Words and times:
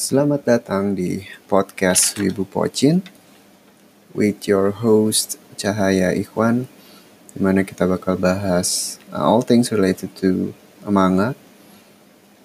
Selamat 0.00 0.48
datang 0.48 0.96
di 0.96 1.28
podcast 1.44 2.16
Wibu 2.16 2.48
Pocin 2.48 3.04
with 4.16 4.48
your 4.48 4.72
host 4.72 5.36
Cahaya 5.60 6.16
Ikhwan 6.16 6.64
di 7.36 7.38
mana 7.44 7.60
kita 7.68 7.84
bakal 7.84 8.16
bahas 8.16 8.96
uh, 9.12 9.20
all 9.20 9.44
things 9.44 9.68
related 9.68 10.08
to 10.16 10.56
manga. 10.88 11.36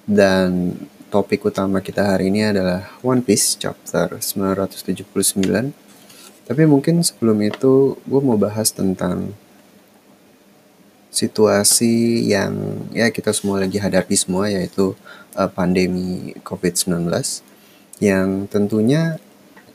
Dan 0.03 0.75
topik 1.07 1.47
utama 1.47 1.79
kita 1.79 2.03
hari 2.03 2.27
ini 2.27 2.43
adalah 2.43 2.91
One 2.99 3.23
Piece 3.23 3.55
chapter 3.55 4.19
979 4.19 5.07
tapi 6.51 6.63
mungkin 6.67 7.07
sebelum 7.07 7.39
itu 7.39 7.95
gue 8.03 8.19
mau 8.19 8.35
bahas 8.35 8.75
tentang 8.75 9.31
situasi 11.15 12.27
yang 12.27 12.83
ya 12.91 13.07
kita 13.07 13.31
semua 13.31 13.63
lagi 13.63 13.79
hadapi 13.79 14.11
semua 14.19 14.51
yaitu 14.51 14.91
uh, 15.39 15.47
pandemi 15.47 16.35
COVID-19 16.43 17.07
yang 18.03 18.51
tentunya 18.51 19.15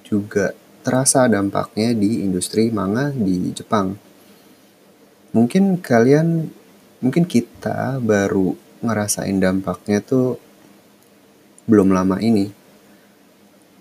juga 0.04 0.52
terasa 0.84 1.24
dampaknya 1.32 1.96
di 1.96 2.20
industri 2.24 2.68
manga 2.68 3.08
di 3.08 3.56
Jepang. 3.56 3.96
Mungkin 5.32 5.80
kalian, 5.80 6.50
mungkin 7.00 7.24
kita 7.24 8.02
baru 8.04 8.52
ngerasain 8.84 9.40
dampaknya 9.40 10.04
tuh 10.04 10.36
belum 11.64 11.96
lama 11.96 12.20
ini. 12.20 12.52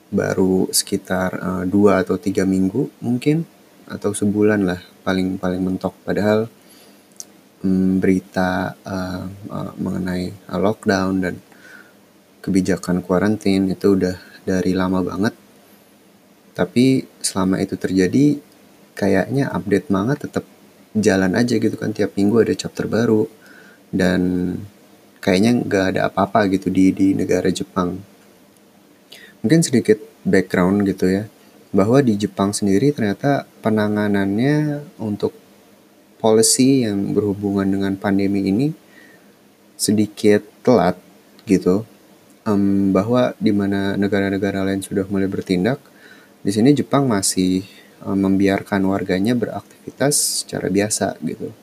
Baru 0.09 0.71
sekitar 0.71 1.29
uh, 1.37 1.63
dua 1.67 2.07
atau 2.07 2.15
tiga 2.15 2.47
minggu 2.47 2.87
mungkin 3.03 3.43
atau 3.89 4.13
sebulan 4.13 4.63
lah 4.63 4.79
paling 5.03 5.35
paling 5.41 5.61
mentok. 5.61 5.93
Padahal 6.05 6.47
um, 7.63 7.99
berita 7.99 8.75
uh, 8.83 9.23
uh, 9.51 9.71
mengenai 9.79 10.31
lockdown 10.51 11.13
dan 11.23 11.35
kebijakan 12.39 13.03
kuarantin 13.03 13.69
itu 13.69 13.95
udah 13.95 14.15
dari 14.47 14.71
lama 14.73 15.03
banget. 15.03 15.35
Tapi 16.55 17.07
selama 17.23 17.61
itu 17.63 17.79
terjadi, 17.79 18.39
kayaknya 18.97 19.47
update 19.53 19.87
manga 19.87 20.15
tetap 20.19 20.43
jalan 20.97 21.37
aja 21.37 21.55
gitu 21.61 21.77
kan 21.77 21.93
tiap 21.93 22.17
minggu 22.17 22.41
ada 22.41 22.53
chapter 22.57 22.89
baru 22.89 23.29
dan 23.93 24.19
kayaknya 25.21 25.61
nggak 25.61 25.85
ada 25.95 26.01
apa-apa 26.09 26.49
gitu 26.51 26.67
di 26.73 26.91
di 26.91 27.13
negara 27.15 27.47
Jepang. 27.53 28.01
Mungkin 29.39 29.61
sedikit 29.63 30.01
background 30.27 30.83
gitu 30.83 31.07
ya 31.07 31.31
bahwa 31.69 32.01
di 32.01 32.17
Jepang 32.17 32.51
sendiri 32.51 32.89
ternyata 32.91 33.45
penanganannya 33.61 34.83
untuk 34.99 35.31
policy 36.19 36.83
yang 36.83 37.15
berhubungan 37.15 37.65
dengan 37.65 37.95
pandemi 37.95 38.45
ini 38.51 38.75
sedikit 39.79 40.43
telat 40.61 40.99
gitu 41.47 41.87
um, 42.43 42.91
bahwa 42.91 43.33
di 43.39 43.55
mana 43.55 43.95
negara-negara 43.95 44.67
lain 44.67 44.83
sudah 44.83 45.07
mulai 45.07 45.31
bertindak, 45.31 45.79
di 46.43 46.51
sini 46.51 46.75
Jepang 46.75 47.07
masih 47.07 47.63
um, 48.03 48.15
membiarkan 48.15 48.83
warganya 48.85 49.33
beraktivitas 49.33 50.43
secara 50.43 50.67
biasa 50.67 51.15
gitu. 51.23 51.55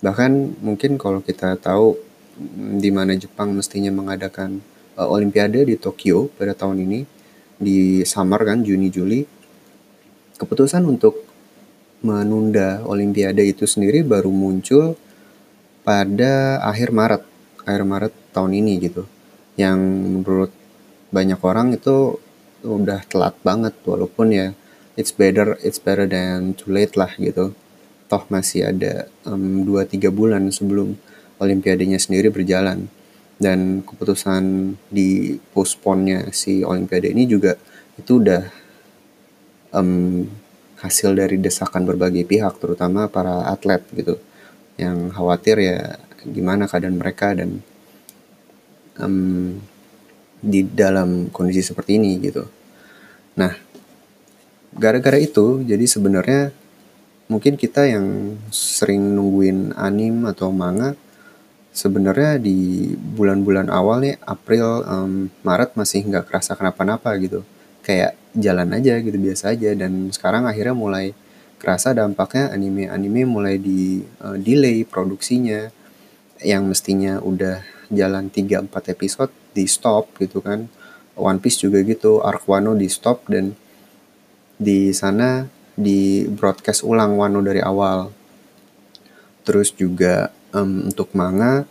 Bahkan 0.00 0.64
mungkin 0.64 0.96
kalau 0.96 1.20
kita 1.20 1.60
tahu 1.60 2.00
di 2.80 2.88
mana 2.88 3.12
Jepang 3.20 3.52
mestinya 3.52 3.92
mengadakan 3.92 4.64
uh, 4.96 5.08
Olimpiade 5.08 5.60
di 5.68 5.76
Tokyo 5.76 6.32
pada 6.40 6.56
tahun 6.56 6.88
ini 6.88 7.00
di 7.60 8.00
summer 8.08 8.40
kan 8.40 8.64
Juni 8.64 8.88
Juli, 8.88 9.20
keputusan 10.40 10.80
untuk 10.88 11.29
menunda 12.00 12.80
Olimpiade 12.88 13.44
itu 13.44 13.68
sendiri 13.68 14.00
baru 14.00 14.32
muncul 14.32 14.96
pada 15.84 16.60
akhir 16.64 16.92
Maret, 16.92 17.22
akhir 17.64 17.82
Maret 17.84 18.14
tahun 18.32 18.52
ini 18.56 18.72
gitu. 18.80 19.04
Yang 19.56 19.78
menurut 19.80 20.52
banyak 21.12 21.40
orang 21.42 21.76
itu 21.76 22.16
udah 22.60 23.04
telat 23.08 23.34
banget 23.40 23.72
walaupun 23.88 24.36
ya 24.36 24.52
it's 25.00 25.16
better 25.16 25.56
it's 25.64 25.80
better 25.80 26.04
than 26.04 26.56
too 26.56 26.72
late 26.72 26.96
lah 26.96 27.12
gitu. 27.20 27.52
Toh 28.10 28.24
masih 28.26 28.74
ada 28.74 29.06
um, 29.22 29.62
2-3 29.62 30.10
bulan 30.10 30.50
sebelum 30.50 30.98
olimpiadenya 31.38 32.00
sendiri 32.00 32.32
berjalan. 32.32 32.90
Dan 33.40 33.80
keputusan 33.80 34.76
di 34.92 35.40
postponnya 35.56 36.28
si 36.28 36.60
olimpiade 36.60 37.08
ini 37.08 37.24
juga 37.24 37.56
itu 37.96 38.20
udah 38.20 38.44
um, 39.72 40.28
hasil 40.80 41.12
dari 41.12 41.36
desakan 41.36 41.84
berbagai 41.84 42.24
pihak 42.24 42.56
terutama 42.56 43.06
para 43.06 43.48
atlet 43.52 43.84
gitu 43.92 44.16
yang 44.80 45.12
khawatir 45.12 45.60
ya 45.60 46.00
gimana 46.24 46.64
keadaan 46.64 46.96
mereka 46.96 47.36
dan 47.36 47.60
um, 48.96 49.60
di 50.40 50.64
dalam 50.64 51.28
kondisi 51.28 51.60
seperti 51.60 52.00
ini 52.00 52.16
gitu. 52.24 52.48
Nah, 53.36 53.52
gara-gara 54.72 55.20
itu 55.20 55.60
jadi 55.64 55.84
sebenarnya 55.84 56.52
mungkin 57.28 57.60
kita 57.60 57.84
yang 57.86 58.36
sering 58.50 59.14
nungguin 59.14 59.76
anim 59.76 60.24
atau 60.26 60.50
manga 60.50 60.96
sebenarnya 61.70 62.42
di 62.42 62.90
bulan-bulan 62.96 63.70
awal 63.70 64.02
nih 64.02 64.18
April 64.26 64.82
um, 64.82 65.12
Maret 65.46 65.78
masih 65.78 66.02
nggak 66.02 66.26
kerasa 66.26 66.58
kenapa-napa 66.58 67.14
gitu 67.22 67.46
kayak 67.86 68.18
jalan 68.36 68.70
aja 68.76 68.98
gitu 69.02 69.16
biasa 69.18 69.54
aja. 69.54 69.74
Dan 69.74 70.14
sekarang 70.14 70.46
akhirnya 70.46 70.76
mulai 70.76 71.12
kerasa 71.60 71.92
dampaknya 71.92 72.54
anime-anime 72.54 73.28
mulai 73.28 73.56
di 73.60 74.00
uh, 74.22 74.36
delay 74.38 74.86
produksinya. 74.86 75.70
Yang 76.40 76.62
mestinya 76.72 77.20
udah 77.20 77.60
jalan 77.92 78.32
3-4 78.32 78.96
episode 78.96 79.32
di 79.52 79.68
stop 79.68 80.16
gitu 80.16 80.40
kan. 80.40 80.70
One 81.20 81.36
Piece 81.42 81.60
juga 81.68 81.84
gitu 81.84 82.24
Arc 82.24 82.48
Wano 82.48 82.72
di 82.72 82.88
stop. 82.88 83.28
Dan 83.28 83.52
di 84.56 84.92
sana 84.96 85.44
di 85.76 86.24
broadcast 86.28 86.84
ulang 86.84 87.16
Wano 87.20 87.44
dari 87.44 87.60
awal. 87.60 88.08
Terus 89.44 89.72
juga 89.76 90.32
um, 90.56 90.88
untuk 90.88 91.12
manga 91.12 91.68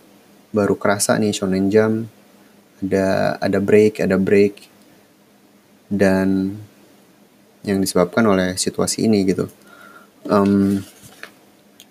baru 0.49 0.77
kerasa 0.77 1.17
nih 1.17 1.33
Shonen 1.33 1.69
Jump. 1.73 2.09
Ada 2.79 3.35
ada 3.43 3.59
break 3.59 3.99
ada 3.99 4.15
break 4.15 4.68
dan 5.89 6.55
yang 7.65 7.83
disebabkan 7.83 8.23
oleh 8.23 8.55
situasi 8.55 9.09
ini 9.09 9.25
gitu 9.27 9.49
um, 10.29 10.79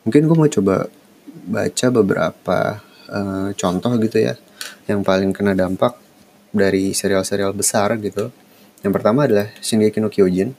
mungkin 0.06 0.22
gue 0.24 0.36
mau 0.38 0.48
coba 0.48 0.88
baca 1.48 1.86
beberapa 1.92 2.80
uh, 3.08 3.48
contoh 3.56 3.92
gitu 4.00 4.20
ya 4.20 4.34
yang 4.88 5.04
paling 5.04 5.32
kena 5.32 5.52
dampak 5.52 5.96
dari 6.52 6.96
serial-serial 6.96 7.52
besar 7.52 7.92
gitu. 8.00 8.32
Yang 8.80 8.92
pertama 8.94 9.28
adalah 9.28 9.52
Shingeki 9.60 9.98
no 10.00 10.08
Kyojin 10.08 10.54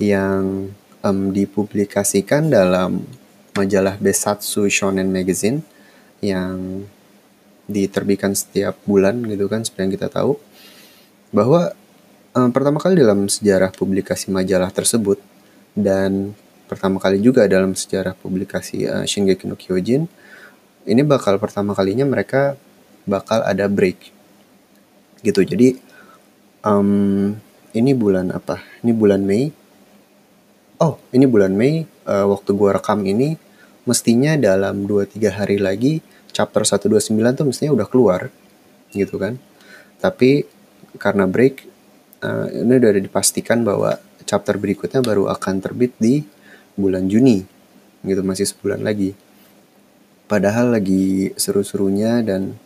yang 0.00 0.70
um, 1.00 1.20
dipublikasikan 1.32 2.52
dalam 2.52 3.04
majalah 3.56 3.96
Besatsu 3.96 4.68
Shonen 4.68 5.08
Magazine 5.08 5.64
yang 6.20 6.84
diterbitkan 7.66 8.36
setiap 8.36 8.78
bulan 8.86 9.24
gitu 9.26 9.50
kan 9.50 9.66
seperti 9.66 9.82
yang 9.82 9.94
kita 9.98 10.08
tahu 10.12 10.38
bahwa 11.34 11.74
um, 12.36 12.52
pertama 12.52 12.76
kali 12.76 13.00
dalam 13.00 13.26
sejarah 13.32 13.72
publikasi 13.72 14.28
majalah 14.28 14.68
tersebut 14.68 15.16
dan 15.72 16.36
pertama 16.68 17.00
kali 17.00 17.18
juga 17.24 17.48
dalam 17.48 17.72
sejarah 17.72 18.12
publikasi 18.12 18.84
uh, 18.84 19.08
Shingeki 19.08 19.48
no 19.48 19.56
Kyojin 19.56 20.04
ini 20.86 21.02
bakal 21.02 21.40
pertama 21.40 21.72
kalinya 21.72 22.06
mereka 22.06 22.54
bakal 23.08 23.42
ada 23.42 23.66
break. 23.66 24.12
Gitu 25.24 25.40
jadi 25.42 25.80
um, 26.62 27.34
ini 27.74 27.90
bulan 27.96 28.30
apa? 28.30 28.62
Ini 28.84 28.92
bulan 28.92 29.24
Mei. 29.24 29.50
Oh 30.78 31.00
ini 31.10 31.24
bulan 31.24 31.56
Mei 31.56 31.88
uh, 32.06 32.26
waktu 32.30 32.52
gua 32.52 32.76
rekam 32.76 33.02
ini 33.02 33.40
mestinya 33.86 34.34
dalam 34.34 34.86
2-3 34.86 35.30
hari 35.30 35.56
lagi 35.62 36.02
chapter 36.34 36.66
129 36.66 37.16
tuh 37.38 37.46
mestinya 37.48 37.72
udah 37.74 37.86
keluar 37.88 38.20
gitu 38.94 39.18
kan. 39.18 39.40
Tapi 39.98 40.46
karena 41.00 41.26
break 41.26 41.75
uh, 42.22 42.46
ini 42.52 42.72
udah 42.78 42.92
dipastikan 42.96 43.66
bahwa 43.66 43.98
chapter 44.26 44.56
berikutnya 44.56 45.00
baru 45.00 45.28
akan 45.32 45.60
terbit 45.62 45.94
di 45.96 46.22
bulan 46.76 47.08
Juni 47.08 47.40
gitu 48.06 48.22
masih 48.22 48.46
sebulan 48.46 48.84
lagi. 48.84 49.16
Padahal 50.26 50.74
lagi 50.74 51.30
seru-serunya 51.38 52.22
dan 52.22 52.58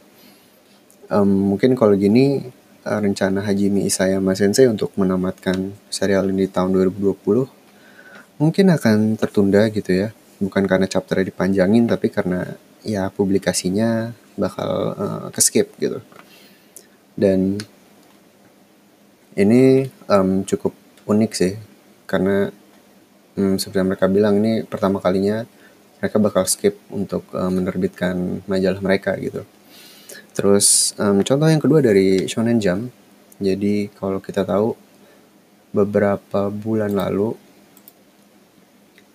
um, 1.12 1.54
mungkin 1.54 1.76
kalau 1.76 1.92
gini 1.96 2.48
uh, 2.84 3.00
rencana 3.00 3.44
Hajime 3.44 3.84
Isayama 3.84 4.32
Sensei 4.32 4.64
untuk 4.68 4.92
menamatkan 4.96 5.76
serial 5.92 6.32
ini 6.32 6.48
tahun 6.48 6.72
2020 6.72 8.40
mungkin 8.40 8.66
akan 8.72 9.20
tertunda 9.20 9.68
gitu 9.68 9.92
ya. 9.92 10.08
Bukan 10.40 10.64
karena 10.64 10.88
chapternya 10.88 11.28
dipanjangin 11.28 11.84
tapi 11.84 12.08
karena 12.08 12.56
ya 12.80 13.12
publikasinya 13.12 14.16
bakal 14.40 14.72
uh, 14.96 15.26
ke 15.28 15.40
skip 15.44 15.76
gitu. 15.76 16.00
Dan 17.12 17.60
ini 19.40 19.88
um, 20.12 20.44
cukup 20.44 20.76
unik 21.08 21.32
sih 21.32 21.54
karena 22.04 22.52
um, 23.40 23.56
seperti 23.56 23.80
yang 23.80 23.88
mereka 23.88 24.06
bilang 24.06 24.34
ini 24.38 24.62
pertama 24.68 25.00
kalinya 25.00 25.48
mereka 26.00 26.16
bakal 26.20 26.44
skip 26.44 26.76
untuk 26.92 27.28
uh, 27.32 27.48
menerbitkan 27.48 28.44
majalah 28.44 28.80
mereka 28.80 29.16
gitu. 29.20 29.44
Terus 30.36 30.96
um, 30.96 31.20
contoh 31.24 31.48
yang 31.48 31.60
kedua 31.60 31.80
dari 31.84 32.24
Shonen 32.28 32.60
Jump 32.62 32.92
Jadi 33.40 33.88
kalau 33.96 34.20
kita 34.20 34.44
tahu 34.44 34.76
beberapa 35.72 36.52
bulan 36.52 36.92
lalu 36.92 37.32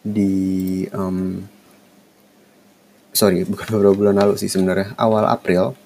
di 0.01 0.85
um, 0.93 1.45
sorry 3.13 3.45
bukan 3.49 3.67
beberapa 3.77 3.95
bulan 3.95 4.15
lalu 4.17 4.33
sih 4.41 4.49
sebenarnya 4.49 4.97
awal 4.97 5.29
April 5.29 5.77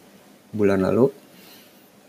bulan 0.56 0.82
lalu 0.88 1.12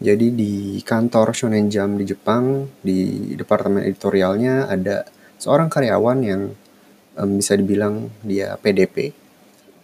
jadi 0.01 0.33
di 0.33 0.81
kantor 0.81 1.37
Shonen 1.37 1.69
Jump 1.69 2.01
di 2.01 2.09
Jepang 2.09 2.65
di 2.81 3.33
departemen 3.37 3.85
editorialnya 3.85 4.73
ada 4.73 5.05
seorang 5.37 5.69
karyawan 5.69 6.19
yang 6.25 6.43
um, 7.21 7.31
bisa 7.37 7.53
dibilang 7.53 8.09
dia 8.25 8.57
PDP 8.57 9.13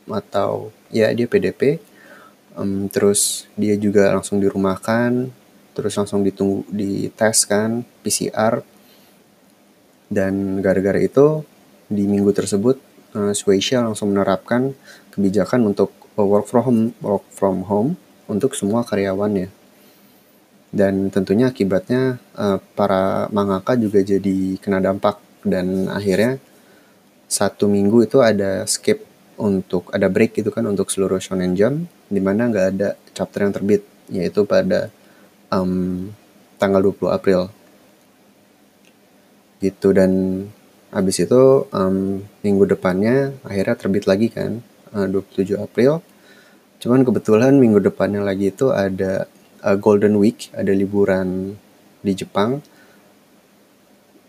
atau 0.09 0.73
ya 0.89 1.13
dia 1.13 1.29
PDP 1.29 1.77
um, 2.57 2.89
terus 2.89 3.45
dia 3.61 3.77
juga 3.77 4.09
langsung 4.17 4.41
dirumahkan 4.41 5.29
terus 5.77 5.93
langsung 6.01 6.25
ditunggu 6.25 6.65
dites 6.73 7.45
kan 7.45 7.85
PCR 8.01 8.65
dan 10.09 10.65
gara-gara 10.65 10.97
itu 10.97 11.45
di 11.93 12.09
minggu 12.09 12.33
tersebut 12.33 12.81
uh, 13.13 13.37
Sweisha 13.37 13.85
langsung 13.85 14.17
menerapkan 14.17 14.73
kebijakan 15.13 15.69
untuk 15.69 15.93
work 16.17 16.49
from 16.49 16.65
home, 16.65 16.83
work 17.05 17.27
from 17.29 17.69
home 17.69 18.01
untuk 18.33 18.57
semua 18.57 18.81
karyawannya 18.81 19.56
dan 20.77 21.09
tentunya 21.09 21.49
akibatnya 21.49 22.21
uh, 22.37 22.61
para 22.77 23.33
mangaka 23.33 23.81
juga 23.81 24.05
jadi 24.05 24.61
kena 24.61 24.85
dampak. 24.85 25.17
Dan 25.41 25.89
akhirnya 25.89 26.37
satu 27.25 27.65
minggu 27.67 28.05
itu 28.05 28.21
ada 28.21 28.69
skip 28.69 29.01
untuk 29.41 29.89
ada 29.93 30.13
break 30.13 30.37
gitu 30.37 30.53
kan 30.53 30.69
untuk 30.69 30.93
seluruh 30.93 31.17
Shonen 31.17 31.57
Jump 31.57 31.89
di 32.13 32.21
mana 32.21 32.53
nggak 32.53 32.67
ada 32.77 32.89
chapter 33.17 33.49
yang 33.49 33.53
terbit 33.57 33.83
yaitu 34.13 34.45
pada 34.45 34.93
um, 35.49 36.13
tanggal 36.61 36.85
20 36.85 37.09
April. 37.09 37.41
Gitu 39.65 39.89
dan 39.97 40.11
habis 40.93 41.17
itu 41.17 41.65
um, 41.73 42.21
minggu 42.45 42.65
depannya 42.69 43.33
akhirnya 43.49 43.77
terbit 43.81 44.05
lagi 44.05 44.29
kan 44.29 44.61
uh, 44.93 45.09
27 45.09 45.57
April. 45.57 46.05
Cuman 46.77 47.01
kebetulan 47.03 47.57
minggu 47.57 47.81
depannya 47.81 48.21
lagi 48.21 48.53
itu 48.53 48.69
ada 48.69 49.25
uh, 49.67 49.77
Golden 49.77 50.15
Week 50.23 50.55
ada 50.55 50.71
liburan 50.71 51.59
di 52.01 52.13
Jepang. 52.15 52.63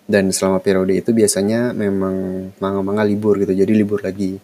Dan 0.07 0.31
selama 0.31 0.63
periode 0.63 0.95
itu 0.95 1.11
biasanya 1.11 1.75
memang 1.75 2.49
manga-manga 2.63 3.03
libur 3.03 3.37
gitu 3.43 3.51
jadi 3.51 3.69
libur 3.75 3.99
lagi. 4.01 4.39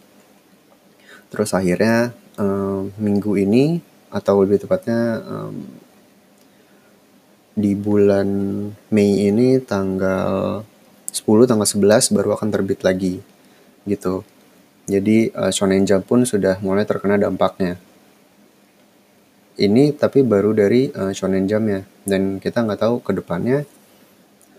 Terus 1.32 1.56
akhirnya 1.56 2.12
um, 2.36 2.92
minggu 3.00 3.32
ini 3.40 3.80
atau 4.12 4.44
lebih 4.44 4.60
tepatnya 4.62 5.24
um, 5.24 5.56
di 7.56 7.72
bulan 7.72 8.28
Mei 8.92 9.30
ini 9.30 9.56
tanggal 9.64 10.62
10 11.08 11.48
tanggal 11.48 11.66
11 11.66 12.12
baru 12.12 12.36
akan 12.36 12.48
terbit 12.52 12.84
lagi 12.84 13.24
gitu. 13.88 14.20
Jadi 14.84 15.32
uh, 15.32 15.48
Shonen 15.48 15.88
Jump 15.88 16.04
pun 16.04 16.28
sudah 16.28 16.60
mulai 16.60 16.84
terkena 16.84 17.16
dampaknya 17.16 17.80
ini 19.54 19.94
tapi 19.94 20.26
baru 20.26 20.50
dari 20.50 20.90
uh, 20.90 21.14
Shonen 21.14 21.46
Jump 21.46 21.66
ya 21.70 21.80
dan 22.06 22.42
kita 22.42 22.66
nggak 22.66 22.80
tahu 22.82 22.98
ke 23.00 23.12
depannya 23.14 23.62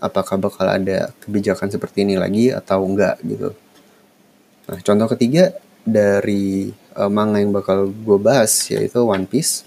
apakah 0.00 0.36
bakal 0.40 0.68
ada 0.68 1.12
kebijakan 1.24 1.68
seperti 1.72 2.04
ini 2.04 2.16
lagi 2.20 2.52
atau 2.52 2.84
enggak 2.84 3.16
gitu. 3.24 3.52
Nah, 4.66 4.78
contoh 4.82 5.08
ketiga 5.16 5.54
dari 5.86 6.74
uh, 6.98 7.08
manga 7.08 7.38
yang 7.40 7.52
bakal 7.54 7.88
gue 7.88 8.18
bahas 8.18 8.50
yaitu 8.68 9.00
One 9.04 9.24
Piece. 9.28 9.64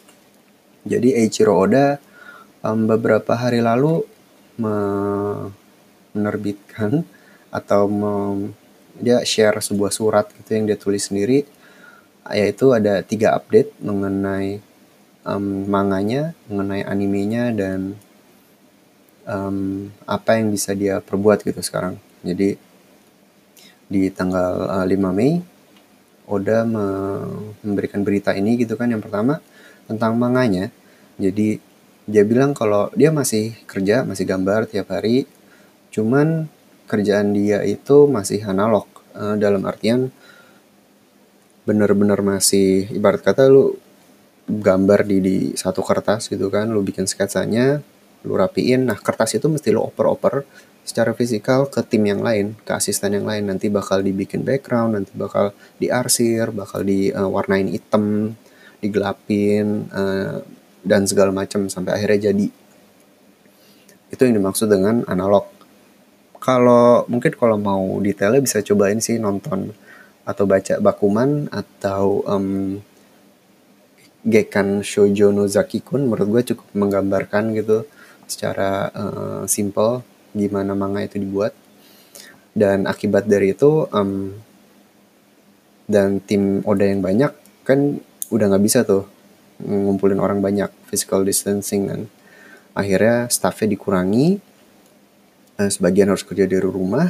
Jadi 0.85 1.13
Eiichiro 1.15 1.55
Oda 1.55 1.99
um, 2.63 2.87
beberapa 2.87 3.35
hari 3.35 3.61
lalu 3.63 4.03
menerbitkan 6.13 7.07
atau 7.49 7.87
mem, 7.87 8.51
dia 8.99 9.23
share 9.23 9.63
sebuah 9.63 9.91
surat 9.95 10.27
gitu 10.35 10.51
yang 10.51 10.67
dia 10.67 10.75
tulis 10.75 11.07
sendiri 11.07 11.47
yaitu 12.29 12.75
ada 12.75 13.01
tiga 13.01 13.33
update 13.33 13.73
mengenai 13.81 14.61
um, 15.29 15.69
manganya, 15.69 16.33
mengenai 16.49 16.81
animenya 16.81 17.53
dan 17.53 17.93
um, 19.29 19.89
apa 20.09 20.41
yang 20.41 20.49
bisa 20.49 20.73
dia 20.73 20.97
perbuat 20.99 21.45
gitu 21.45 21.61
sekarang. 21.61 22.01
Jadi 22.25 22.57
di 23.89 24.01
tanggal 24.13 24.85
uh, 24.85 24.85
eh, 24.85 24.97
5 24.97 25.17
Mei 25.17 25.41
Oda 26.29 26.61
memberikan 27.65 28.05
berita 28.05 28.37
ini 28.37 28.53
gitu 28.61 28.77
kan 28.77 28.85
yang 28.85 29.01
pertama 29.01 29.41
tentang 29.89 30.13
manganya. 30.13 30.69
Jadi 31.17 31.57
dia 32.05 32.21
bilang 32.21 32.53
kalau 32.53 32.93
dia 32.93 33.09
masih 33.09 33.57
kerja, 33.65 34.05
masih 34.05 34.29
gambar 34.29 34.69
tiap 34.69 34.93
hari, 34.93 35.25
cuman 35.89 36.45
kerjaan 36.85 37.33
dia 37.33 37.65
itu 37.65 38.05
masih 38.05 38.45
analog 38.45 38.85
uh, 39.17 39.37
dalam 39.37 39.65
artian 39.65 40.13
bener-bener 41.65 42.17
masih 42.25 42.89
ibarat 42.93 43.21
kata 43.21 43.45
lu 43.45 43.77
gambar 44.49 45.05
di 45.05 45.17
di 45.21 45.37
satu 45.53 45.85
kertas 45.85 46.27
gitu 46.27 46.49
kan, 46.49 46.67
lu 46.73 46.81
bikin 46.81 47.05
sketsanya, 47.05 47.85
lu 48.25 48.33
rapiin. 48.33 48.89
Nah 48.89 48.97
kertas 48.97 49.37
itu 49.37 49.45
mesti 49.45 49.69
lu 49.69 49.85
oper-oper 49.85 50.43
secara 50.83 51.13
fisikal 51.13 51.69
ke 51.69 51.85
tim 51.85 52.01
yang 52.09 52.25
lain 52.25 52.57
ke 52.65 52.73
asisten 52.73 53.13
yang 53.13 53.29
lain. 53.29 53.45
Nanti 53.45 53.69
bakal 53.69 54.01
dibikin 54.01 54.41
background 54.41 54.97
nanti 54.97 55.13
bakal 55.13 55.53
diarsir 55.77 56.49
bakal 56.49 56.81
diwarnain 56.81 57.69
uh, 57.69 57.73
hitam 57.77 58.33
digelapin 58.81 59.85
uh, 59.93 60.41
dan 60.81 61.05
segala 61.05 61.29
macam 61.29 61.69
sampai 61.69 61.93
akhirnya 62.01 62.33
jadi. 62.33 62.47
Itu 64.09 64.21
yang 64.25 64.41
dimaksud 64.41 64.65
dengan 64.65 65.05
analog. 65.05 65.45
Kalau 66.39 67.05
mungkin 67.05 67.35
kalau 67.35 67.59
mau 67.59 67.99
detailnya 68.01 68.41
bisa 68.41 68.63
cobain 68.65 68.97
sih 68.97 69.21
nonton 69.21 69.69
atau 70.23 70.43
baca 70.49 70.79
Bakuman 70.81 71.51
atau 71.51 72.23
um, 72.25 72.79
Gekan 74.27 74.83
Shoujo 74.83 75.31
no 75.31 75.47
Zaki 75.47 75.79
Kun 75.79 76.07
menurut 76.11 76.27
gue 76.39 76.53
cukup 76.53 76.67
menggambarkan 76.75 77.55
gitu 77.55 77.87
secara 78.27 78.91
uh, 78.91 79.41
simple 79.47 80.03
gimana 80.35 80.75
manga 80.77 81.01
itu 81.01 81.17
dibuat 81.17 81.55
dan 82.53 82.85
akibat 82.85 83.25
dari 83.25 83.55
itu 83.55 83.87
um, 83.89 84.35
dan 85.89 86.21
tim 86.21 86.61
Oda 86.67 86.85
yang 86.85 87.01
banyak 87.01 87.31
kan 87.65 87.97
udah 88.29 88.45
nggak 88.53 88.63
bisa 88.63 88.85
tuh 88.85 89.09
ngumpulin 89.63 90.21
orang 90.21 90.43
banyak 90.43 90.69
physical 90.85 91.25
distancing 91.25 91.89
kan 91.89 92.01
akhirnya 92.77 93.31
staffnya 93.31 93.73
dikurangi 93.73 94.37
uh, 95.57 95.69
sebagian 95.71 96.11
harus 96.11 96.27
kerja 96.27 96.45
dari 96.45 96.61
rumah 96.61 97.09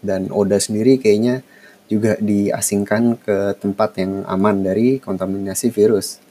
dan 0.00 0.28
Oda 0.32 0.56
sendiri 0.56 0.96
kayaknya 0.96 1.44
juga 1.90 2.14
diasingkan 2.22 3.18
ke 3.18 3.58
tempat 3.58 3.98
yang 3.98 4.22
aman 4.30 4.62
dari 4.62 5.02
kontaminasi 5.02 5.74
virus. 5.74 6.22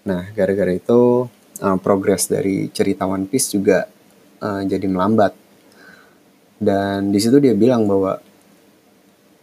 Nah, 0.00 0.32
gara-gara 0.32 0.72
itu 0.72 1.28
uh, 1.60 1.78
progres 1.80 2.24
dari 2.28 2.72
cerita 2.72 3.04
One 3.04 3.28
Piece 3.28 3.52
juga 3.52 3.84
uh, 4.40 4.62
jadi 4.64 4.88
melambat. 4.88 5.36
Dan 6.60 7.12
di 7.12 7.20
situ 7.20 7.40
dia 7.40 7.52
bilang 7.56 7.88
bahwa 7.88 8.20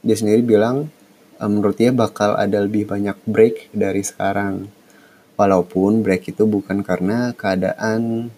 dia 0.01 0.17
sendiri 0.17 0.41
bilang 0.45 0.89
uh, 1.37 1.49
menurut 1.49 1.77
dia 1.77 1.93
bakal 1.93 2.33
ada 2.37 2.61
lebih 2.61 2.89
banyak 2.89 3.17
break 3.25 3.69
dari 3.73 4.01
sekarang. 4.01 4.69
Walaupun 5.37 6.01
break 6.01 6.33
itu 6.33 6.49
bukan 6.49 6.81
karena 6.81 7.29
keadaan 7.37 8.33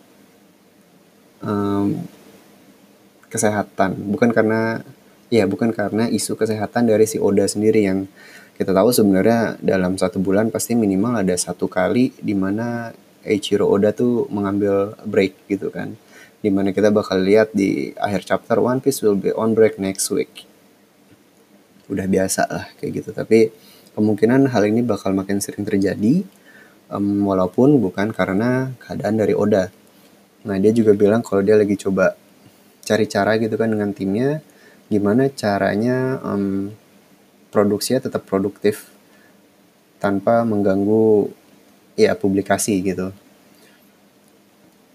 um, 1.39 1.87
kesehatan, 3.31 3.95
bukan 4.11 4.35
karena 4.35 4.83
ya 5.31 5.47
bukan 5.47 5.71
karena 5.71 6.11
isu 6.11 6.35
kesehatan 6.35 6.91
dari 6.91 7.07
si 7.07 7.15
Oda 7.21 7.47
sendiri 7.47 7.87
yang 7.87 8.11
kita 8.59 8.75
tahu 8.75 8.91
sebenarnya 8.91 9.55
dalam 9.63 9.95
satu 9.95 10.19
bulan 10.19 10.51
pasti 10.51 10.75
minimal 10.75 11.23
ada 11.23 11.31
satu 11.39 11.71
kali 11.71 12.11
di 12.19 12.35
mana 12.35 12.91
Eiichiro 13.23 13.63
Oda 13.63 13.95
tuh 13.95 14.27
mengambil 14.27 14.99
break 15.07 15.47
gitu 15.47 15.71
kan. 15.71 15.95
Di 16.43 16.51
mana 16.51 16.75
kita 16.75 16.91
bakal 16.91 17.23
lihat 17.23 17.55
di 17.55 17.95
akhir 17.95 18.27
chapter 18.27 18.59
One 18.59 18.83
Piece 18.83 18.99
will 18.99 19.15
be 19.15 19.31
on 19.31 19.55
break 19.55 19.79
next 19.79 20.11
week. 20.11 20.43
Udah 21.87 22.03
biasa 22.03 22.51
lah 22.51 22.67
kayak 22.75 22.99
gitu. 22.99 23.15
Tapi 23.15 23.47
kemungkinan 23.95 24.51
hal 24.51 24.67
ini 24.67 24.83
bakal 24.83 25.15
makin 25.15 25.39
sering 25.39 25.63
terjadi 25.63 26.27
um, 26.91 27.31
walaupun 27.31 27.79
bukan 27.79 28.11
karena 28.11 28.75
keadaan 28.83 29.23
dari 29.23 29.39
Oda. 29.39 29.71
Nah 30.43 30.59
dia 30.59 30.75
juga 30.75 30.91
bilang 30.99 31.23
kalau 31.23 31.39
dia 31.39 31.55
lagi 31.55 31.79
coba 31.79 32.11
cari 32.83 33.07
cara 33.07 33.39
gitu 33.39 33.55
kan 33.55 33.71
dengan 33.71 33.95
timnya 33.95 34.43
gimana 34.91 35.31
caranya 35.31 36.19
um, 36.27 36.75
produksinya 37.49 38.05
tetap 38.05 38.25
produktif 38.29 38.89
tanpa 39.99 40.47
mengganggu 40.47 41.29
ya 41.99 42.15
publikasi 42.15 42.79
gitu. 42.81 43.11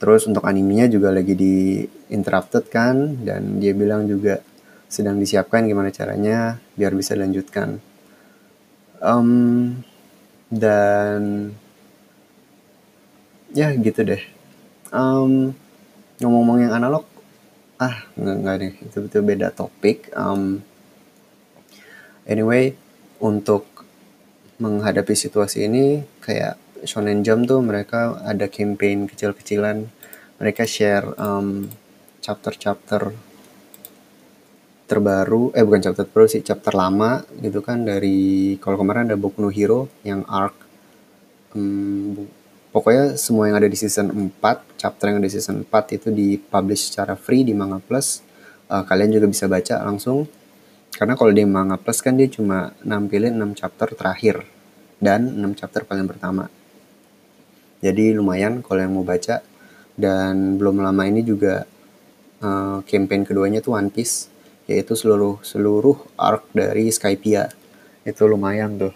Terus 0.00 0.26
untuk 0.26 0.44
animenya 0.44 0.90
juga 0.90 1.12
lagi 1.14 1.36
di 1.36 1.84
interrupted 2.10 2.68
kan 2.68 3.24
dan 3.24 3.60
dia 3.60 3.72
bilang 3.76 4.08
juga 4.08 4.40
sedang 4.88 5.20
disiapkan 5.20 5.64
gimana 5.64 5.88
caranya 5.92 6.58
biar 6.76 6.92
bisa 6.96 7.14
dilanjutkan. 7.14 7.78
Um, 9.04 9.80
dan 10.48 11.52
ya 13.52 13.72
gitu 13.76 14.00
deh. 14.02 14.22
Um, 14.94 15.52
ngomong-ngomong 16.20 16.68
yang 16.68 16.72
analog 16.74 17.04
ah 17.76 18.06
nggak 18.16 18.36
nggak 18.40 18.56
deh. 18.60 18.72
Itu 18.88 18.98
itu 19.08 19.18
beda 19.20 19.52
topik. 19.52 20.12
Um, 20.16 20.64
anyway 22.28 22.76
untuk 23.20 23.64
menghadapi 24.60 25.14
situasi 25.16 25.66
ini 25.66 26.04
kayak 26.20 26.60
Shonen 26.84 27.24
Jump 27.24 27.48
tuh 27.48 27.64
mereka 27.64 28.20
ada 28.22 28.44
campaign 28.46 29.08
kecil-kecilan. 29.08 29.88
Mereka 30.36 30.68
share 30.68 31.16
um, 31.16 31.68
chapter-chapter 32.20 33.14
terbaru 34.84 35.48
eh 35.56 35.64
bukan 35.64 35.80
chapter 35.80 36.04
terbaru 36.04 36.28
sih 36.28 36.44
chapter 36.44 36.76
lama 36.76 37.24
gitu 37.40 37.64
kan 37.64 37.88
dari 37.88 38.60
kalau 38.60 38.76
kemarin 38.76 39.08
ada 39.08 39.16
Boku 39.16 39.40
no 39.40 39.48
Hero 39.48 39.88
yang 40.04 40.28
arc 40.28 40.52
um, 41.56 42.28
pokoknya 42.74 43.14
semua 43.14 43.48
yang 43.48 43.56
ada 43.56 43.70
di 43.70 43.78
season 43.78 44.12
4 44.12 44.76
chapter 44.76 45.08
yang 45.08 45.22
ada 45.22 45.30
di 45.30 45.34
season 45.38 45.64
4 45.64 45.96
itu 45.96 46.08
dipublish 46.10 46.90
secara 46.90 47.14
free 47.14 47.46
di 47.46 47.54
Manga 47.54 47.78
Plus. 47.78 48.20
Uh, 48.66 48.82
kalian 48.82 49.14
juga 49.14 49.30
bisa 49.30 49.46
baca 49.46 49.78
langsung 49.86 50.26
karena 50.94 51.18
kalau 51.18 51.34
di 51.34 51.42
Manga 51.42 51.74
Plus 51.74 51.98
kan 51.98 52.14
dia 52.14 52.30
cuma 52.30 52.70
nampilin 52.86 53.34
6 53.34 53.58
chapter 53.58 53.90
terakhir 53.94 54.46
dan 55.02 55.26
6 55.26 55.58
chapter 55.58 55.82
paling 55.82 56.06
pertama. 56.06 56.46
Jadi 57.82 58.14
lumayan 58.16 58.62
kalau 58.64 58.80
yang 58.80 58.94
mau 58.94 59.04
baca. 59.04 59.42
Dan 59.94 60.58
belum 60.58 60.82
lama 60.82 61.06
ini 61.06 61.22
juga 61.22 61.62
uh, 62.42 62.82
campaign 62.82 63.22
keduanya 63.22 63.62
tuh 63.62 63.78
One 63.78 63.94
Piece 63.94 64.26
yaitu 64.64 64.96
seluruh 64.96 65.44
seluruh 65.44 65.94
arc 66.16 66.48
dari 66.50 66.88
Skypia 66.88 67.52
itu 68.02 68.22
lumayan 68.24 68.80
tuh. 68.80 68.94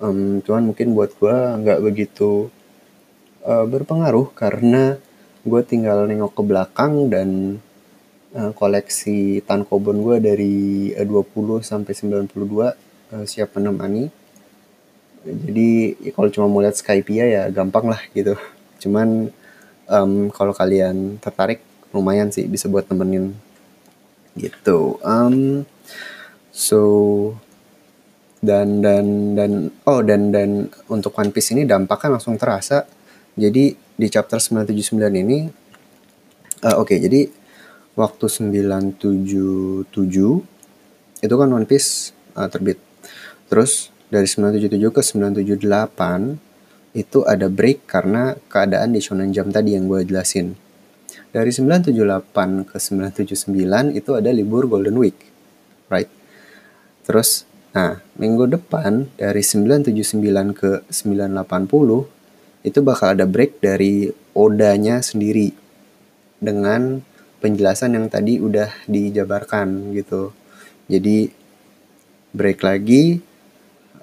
Um, 0.00 0.40
cuman 0.40 0.72
mungkin 0.72 0.96
buat 0.96 1.12
gue 1.20 1.36
nggak 1.36 1.80
begitu 1.84 2.48
uh, 3.44 3.66
berpengaruh 3.68 4.32
karena 4.32 4.96
gue 5.42 5.60
tinggal 5.66 6.06
nengok 6.06 6.32
ke 6.38 6.42
belakang 6.46 7.10
dan 7.10 7.58
uh, 8.36 8.52
koleksi 8.56 9.40
tankobon 9.44 10.02
gue 10.02 10.16
dari 10.20 10.56
uh, 10.96 11.06
20 11.06 11.62
sampai 11.64 11.92
92 11.92 12.32
uh, 12.36 12.72
siap 13.24 13.56
menemani 13.56 14.22
jadi 15.22 15.94
ya 16.02 16.10
kalau 16.10 16.28
cuma 16.34 16.46
mau 16.50 16.60
lihat 16.62 16.74
Skypia 16.74 17.24
ya 17.30 17.42
gampang 17.54 17.86
lah 17.86 18.02
gitu. 18.10 18.34
Cuman 18.82 19.30
um, 19.86 20.12
kalau 20.34 20.50
kalian 20.50 21.22
tertarik 21.22 21.62
lumayan 21.94 22.34
sih 22.34 22.48
bisa 22.50 22.66
buat 22.66 22.88
temenin 22.88 23.36
gitu 24.32 24.96
um, 25.04 25.60
so 26.48 26.80
dan 28.40 28.80
dan 28.80 29.36
dan 29.36 29.52
oh 29.84 30.00
dan 30.00 30.32
dan 30.32 30.72
untuk 30.88 31.12
One 31.14 31.30
Piece 31.30 31.52
ini 31.54 31.68
dampaknya 31.68 32.18
langsung 32.18 32.34
terasa. 32.34 32.88
Jadi 33.38 33.76
di 33.76 34.06
chapter 34.10 34.42
979 34.42 34.98
ini 35.22 35.46
uh, 36.66 36.76
oke 36.82 36.90
okay, 36.90 36.98
jadi 36.98 37.30
waktu 37.98 38.24
977 38.28 39.88
itu 41.22 41.34
kan 41.36 41.48
One 41.52 41.68
Piece 41.68 42.16
uh, 42.36 42.48
terbit 42.48 42.80
terus 43.52 43.92
dari 44.12 44.28
977 44.28 44.92
ke 44.92 45.00
978 45.00 46.36
itu 46.92 47.24
ada 47.24 47.48
break 47.48 47.88
karena 47.88 48.36
keadaan 48.52 48.92
di 48.92 49.00
Shonen 49.00 49.32
Jump 49.32 49.52
tadi 49.52 49.72
yang 49.76 49.88
gue 49.88 50.04
jelasin 50.04 50.56
dari 51.32 51.48
978 51.48 52.68
ke 52.68 52.76
979 52.76 53.96
itu 53.96 54.10
ada 54.12 54.28
libur 54.28 54.68
Golden 54.68 55.00
Week, 55.00 55.16
right? 55.88 56.12
Terus, 57.08 57.48
nah 57.72 58.04
minggu 58.20 58.52
depan 58.52 59.08
dari 59.16 59.40
979 59.40 60.52
ke 60.52 60.70
980 60.92 62.68
itu 62.68 62.78
bakal 62.84 63.16
ada 63.16 63.24
break 63.26 63.64
dari 63.64 64.12
Odanya 64.36 65.00
sendiri 65.00 65.56
dengan 66.38 67.00
penjelasan 67.42 67.98
yang 67.98 68.06
tadi 68.06 68.38
udah 68.38 68.70
dijabarkan 68.86 69.90
gitu. 69.98 70.30
Jadi 70.86 71.26
break 72.30 72.62
lagi, 72.62 73.18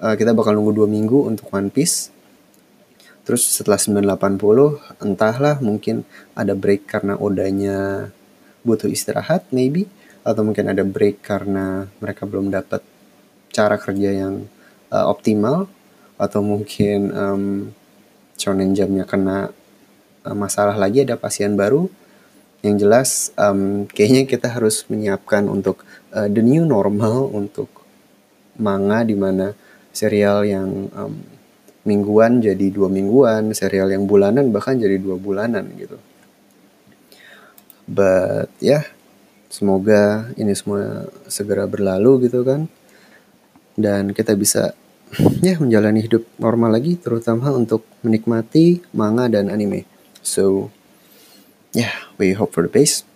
uh, 0.04 0.12
kita 0.12 0.36
bakal 0.36 0.52
nunggu 0.52 0.76
dua 0.76 0.88
minggu 0.88 1.24
untuk 1.24 1.48
One 1.48 1.72
Piece. 1.72 2.12
Terus 3.24 3.48
setelah 3.48 3.80
980 3.80 5.00
entahlah 5.00 5.56
mungkin 5.64 6.04
ada 6.36 6.52
break 6.52 6.84
karena 6.84 7.16
odanya 7.16 8.10
butuh 8.60 8.92
istirahat 8.92 9.48
maybe. 9.56 9.88
Atau 10.20 10.44
mungkin 10.44 10.68
ada 10.68 10.84
break 10.84 11.24
karena 11.24 11.88
mereka 11.96 12.28
belum 12.28 12.52
dapat 12.52 12.84
cara 13.56 13.80
kerja 13.80 14.12
yang 14.12 14.44
uh, 14.92 15.08
optimal. 15.08 15.64
Atau 16.20 16.44
mungkin 16.44 17.08
um, 17.16 17.44
shonen 18.36 18.76
jamnya 18.76 19.08
kena 19.08 19.48
uh, 20.28 20.36
masalah 20.36 20.76
lagi 20.76 21.08
ada 21.08 21.16
pasien 21.16 21.56
baru 21.56 21.88
yang 22.60 22.76
jelas 22.76 23.32
um, 23.40 23.88
kayaknya 23.88 24.28
kita 24.28 24.52
harus 24.52 24.84
menyiapkan 24.92 25.48
untuk 25.48 25.84
uh, 26.12 26.28
the 26.28 26.44
new 26.44 26.68
normal 26.68 27.28
untuk 27.40 27.68
manga 28.60 29.00
di 29.04 29.16
mana 29.16 29.56
serial 29.90 30.44
yang 30.44 30.92
um, 30.92 31.14
mingguan 31.88 32.44
jadi 32.44 32.68
dua 32.68 32.92
mingguan, 32.92 33.56
serial 33.56 33.88
yang 33.88 34.04
bulanan 34.04 34.52
bahkan 34.52 34.76
jadi 34.76 35.00
dua 35.00 35.16
bulanan 35.16 35.64
gitu. 35.80 35.96
But 37.90 38.52
ya, 38.62 38.80
yeah, 38.80 38.84
semoga 39.50 40.30
ini 40.38 40.54
semua 40.54 41.10
segera 41.26 41.66
berlalu 41.66 42.30
gitu 42.30 42.44
kan. 42.46 42.68
Dan 43.74 44.12
kita 44.12 44.36
bisa 44.36 44.76
ya 45.46 45.56
menjalani 45.58 46.04
hidup 46.04 46.22
normal 46.38 46.76
lagi 46.76 47.00
terutama 47.00 47.50
untuk 47.50 47.82
menikmati 48.04 48.84
manga 48.94 49.26
dan 49.26 49.48
anime. 49.50 49.88
So, 50.20 50.68
yeah, 51.76 51.94
we 52.18 52.32
hope 52.34 52.56
for 52.56 52.66
the 52.66 52.72
best. 52.72 53.06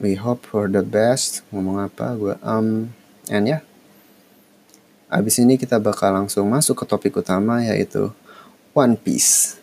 We 0.00 0.16
hope 0.16 0.48
for 0.48 0.66
the 0.66 0.82
best. 0.82 1.44
Ngomong 1.52 1.84
apa 1.86 2.16
gue 2.16 2.34
um 2.40 2.90
and 3.28 3.44
ya 3.46 3.60
yeah, 3.60 3.62
Abis 5.10 5.42
ini 5.42 5.58
kita 5.58 5.82
bakal 5.82 6.14
langsung 6.14 6.46
masuk 6.46 6.82
ke 6.82 6.84
topik 6.86 7.18
utama 7.18 7.60
yaitu 7.66 8.14
One 8.72 8.94
Piece. 8.94 9.59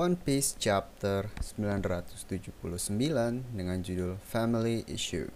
One 0.00 0.16
Piece 0.16 0.56
chapter 0.56 1.28
979 1.60 2.56
dengan 3.52 3.84
judul 3.84 4.16
Family 4.24 4.80
Issue. 4.88 5.28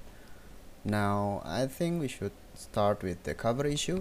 Now, 0.88 1.44
I 1.44 1.68
think 1.68 2.00
we 2.00 2.08
should 2.08 2.32
start 2.56 3.04
with 3.04 3.20
the 3.28 3.36
cover 3.36 3.68
issue 3.68 4.00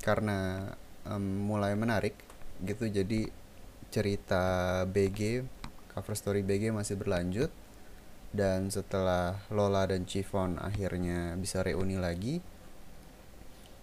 karena 0.00 0.72
um, 1.04 1.44
mulai 1.52 1.76
menarik 1.76 2.16
gitu 2.64 2.88
jadi 2.88 3.28
cerita 3.92 4.80
BG 4.88 5.44
cover 5.92 6.16
story 6.16 6.40
BG 6.40 6.72
masih 6.72 6.96
berlanjut 6.96 7.52
dan 8.32 8.72
setelah 8.72 9.44
Lola 9.52 9.92
dan 9.92 10.08
Chiffon 10.08 10.56
akhirnya 10.56 11.36
bisa 11.36 11.60
reuni 11.60 12.00
lagi 12.00 12.40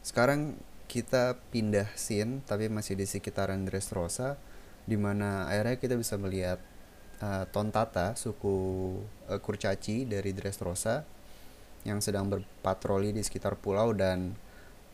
sekarang 0.02 0.58
kita 0.90 1.38
pindah 1.54 1.94
scene 1.94 2.42
tapi 2.50 2.66
masih 2.66 2.98
di 2.98 3.06
sekitaran 3.06 3.62
Dressrosa 3.62 4.42
di 4.42 4.53
mana 5.00 5.48
akhirnya 5.48 5.80
kita 5.80 5.96
bisa 5.96 6.20
melihat 6.20 6.60
uh, 7.24 7.48
Tontata 7.48 8.20
suku 8.20 8.56
uh, 9.32 9.40
kurcaci 9.40 10.04
dari 10.04 10.36
Dressrosa 10.36 11.08
yang 11.84 12.00
sedang 12.00 12.32
berpatroli 12.32 13.12
di 13.12 13.24
sekitar 13.24 13.60
pulau 13.60 13.92
dan 13.96 14.36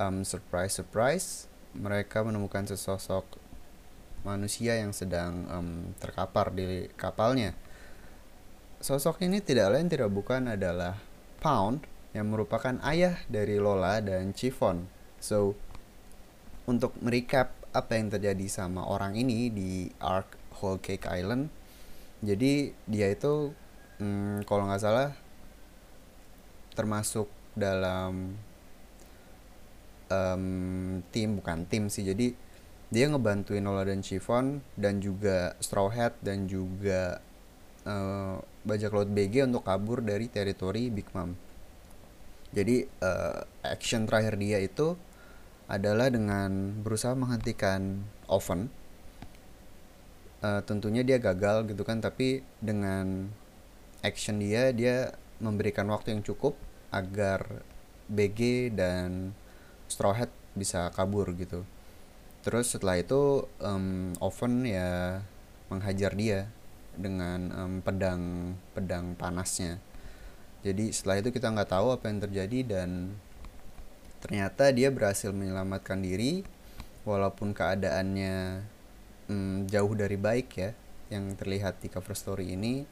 um, 0.01 0.25
surprise 0.25 0.77
surprise 0.77 1.49
mereka 1.77 2.25
menemukan 2.25 2.65
sesosok 2.65 3.25
manusia 4.25 4.75
yang 4.77 4.91
sedang 4.91 5.45
um, 5.47 5.69
terkapar 6.01 6.51
di 6.51 6.89
kapalnya. 6.97 7.55
Sosok 8.79 9.23
ini 9.23 9.43
tidak 9.43 9.75
lain 9.75 9.87
tidak 9.91 10.09
bukan 10.11 10.55
adalah 10.55 10.97
Pound 11.39 11.83
yang 12.11 12.31
merupakan 12.31 12.79
ayah 12.83 13.21
dari 13.31 13.61
Lola 13.61 14.01
dan 14.03 14.35
Chiffon. 14.35 14.87
So, 15.19 15.55
untuk 16.65 16.95
merecap 16.99 17.58
apa 17.71 17.97
yang 17.97 18.09
terjadi 18.09 18.45
sama 18.49 18.85
orang 18.85 19.13
ini 19.15 19.53
di 19.53 19.71
Ark 20.01 20.35
Whole 20.59 20.81
Cake 20.81 21.05
Island, 21.05 21.53
jadi 22.19 22.73
dia 22.89 23.07
itu 23.13 23.53
hmm, 24.01 24.43
kalau 24.49 24.67
nggak 24.67 24.81
salah 24.81 25.15
termasuk 26.73 27.27
dalam 27.53 28.39
um, 30.07 30.45
tim 31.11 31.29
bukan 31.39 31.67
tim 31.67 31.91
sih 31.91 32.07
jadi 32.07 32.31
dia 32.89 33.05
ngebantuin 33.05 33.61
Nola 33.61 33.85
dan 33.85 34.01
Chiffon 34.01 34.65
dan 34.73 34.97
juga 34.97 35.53
Straw 35.61 35.93
Hat 35.93 36.17
dan 36.25 36.49
juga 36.49 37.21
uh, 37.85 38.41
bajak 38.65 38.89
laut 38.89 39.09
BG 39.13 39.45
untuk 39.45 39.61
kabur 39.61 40.01
dari 40.01 40.25
teritori 40.25 40.89
Big 40.89 41.05
Mom. 41.13 41.37
Jadi 42.49 42.81
uh, 43.05 43.45
action 43.61 44.09
terakhir 44.09 44.41
dia 44.41 44.57
itu 44.57 44.97
adalah 45.69 46.09
dengan 46.09 46.81
berusaha 46.81 47.13
menghentikan 47.13 48.01
Oven. 48.25 48.73
Uh, 50.39 50.63
tentunya 50.65 51.03
dia 51.05 51.19
gagal 51.19 51.67
gitu 51.67 51.83
kan 51.83 51.99
tapi 51.99 52.41
dengan 52.63 53.27
action 53.99 54.39
dia 54.39 54.71
dia 54.71 55.11
memberikan 55.43 55.83
waktu 55.91 56.15
yang 56.15 56.23
cukup 56.23 56.55
agar 56.95 57.61
BG 58.09 58.71
dan 58.73 59.35
Straw 59.85 60.15
Hat 60.15 60.31
bisa 60.57 60.89
kabur 60.95 61.29
gitu. 61.37 61.61
Terus 62.41 62.73
setelah 62.73 62.97
itu 62.97 63.45
um, 63.61 64.15
Oven 64.23 64.65
ya 64.65 65.21
menghajar 65.69 66.17
dia 66.17 66.49
dengan 66.97 67.39
um, 67.53 67.73
pedang 67.85 68.55
pedang 68.73 69.13
panasnya. 69.13 69.77
Jadi 70.65 70.91
setelah 70.91 71.23
itu 71.23 71.29
kita 71.31 71.51
nggak 71.53 71.71
tahu 71.71 71.95
apa 71.95 72.09
yang 72.11 72.19
terjadi 72.19 72.59
dan 72.65 73.15
ternyata 74.19 74.71
dia 74.75 74.91
berhasil 74.91 75.31
menyelamatkan 75.31 75.99
diri 76.03 76.43
walaupun 77.07 77.55
keadaannya 77.55 78.63
um, 79.31 79.65
jauh 79.65 79.93
dari 79.95 80.17
baik 80.19 80.49
ya 80.55 80.71
yang 81.09 81.33
terlihat 81.35 81.81
di 81.81 81.87
cover 81.89 82.13
story 82.13 82.53
ini. 82.53 82.85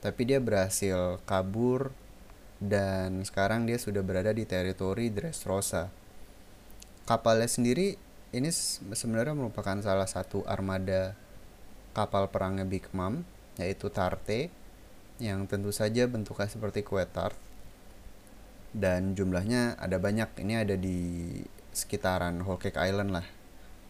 Tapi 0.00 0.24
dia 0.24 0.40
berhasil 0.40 1.20
kabur 1.28 1.92
dan 2.56 3.20
sekarang 3.24 3.68
dia 3.68 3.76
sudah 3.76 4.00
berada 4.00 4.32
di 4.32 4.48
teritori 4.48 5.12
Dressrosa 5.12 5.92
kapalnya 7.10 7.50
sendiri 7.50 7.98
ini 8.30 8.54
sebenarnya 8.94 9.34
merupakan 9.34 9.74
salah 9.82 10.06
satu 10.06 10.46
armada 10.46 11.18
kapal 11.90 12.30
perangnya 12.30 12.62
Big 12.62 12.86
Mom 12.94 13.26
yaitu 13.58 13.90
Tarte 13.90 14.46
yang 15.18 15.50
tentu 15.50 15.74
saja 15.74 16.06
bentuknya 16.06 16.46
seperti 16.46 16.86
kue 16.86 17.02
tart 17.02 17.34
dan 18.70 19.18
jumlahnya 19.18 19.78
ada 19.78 19.98
banyak. 19.98 20.30
Ini 20.40 20.64
ada 20.66 20.74
di 20.78 21.40
sekitaran 21.70 22.42
Whole 22.42 22.60
Cake 22.60 22.78
Island 22.78 23.10
lah. 23.14 23.26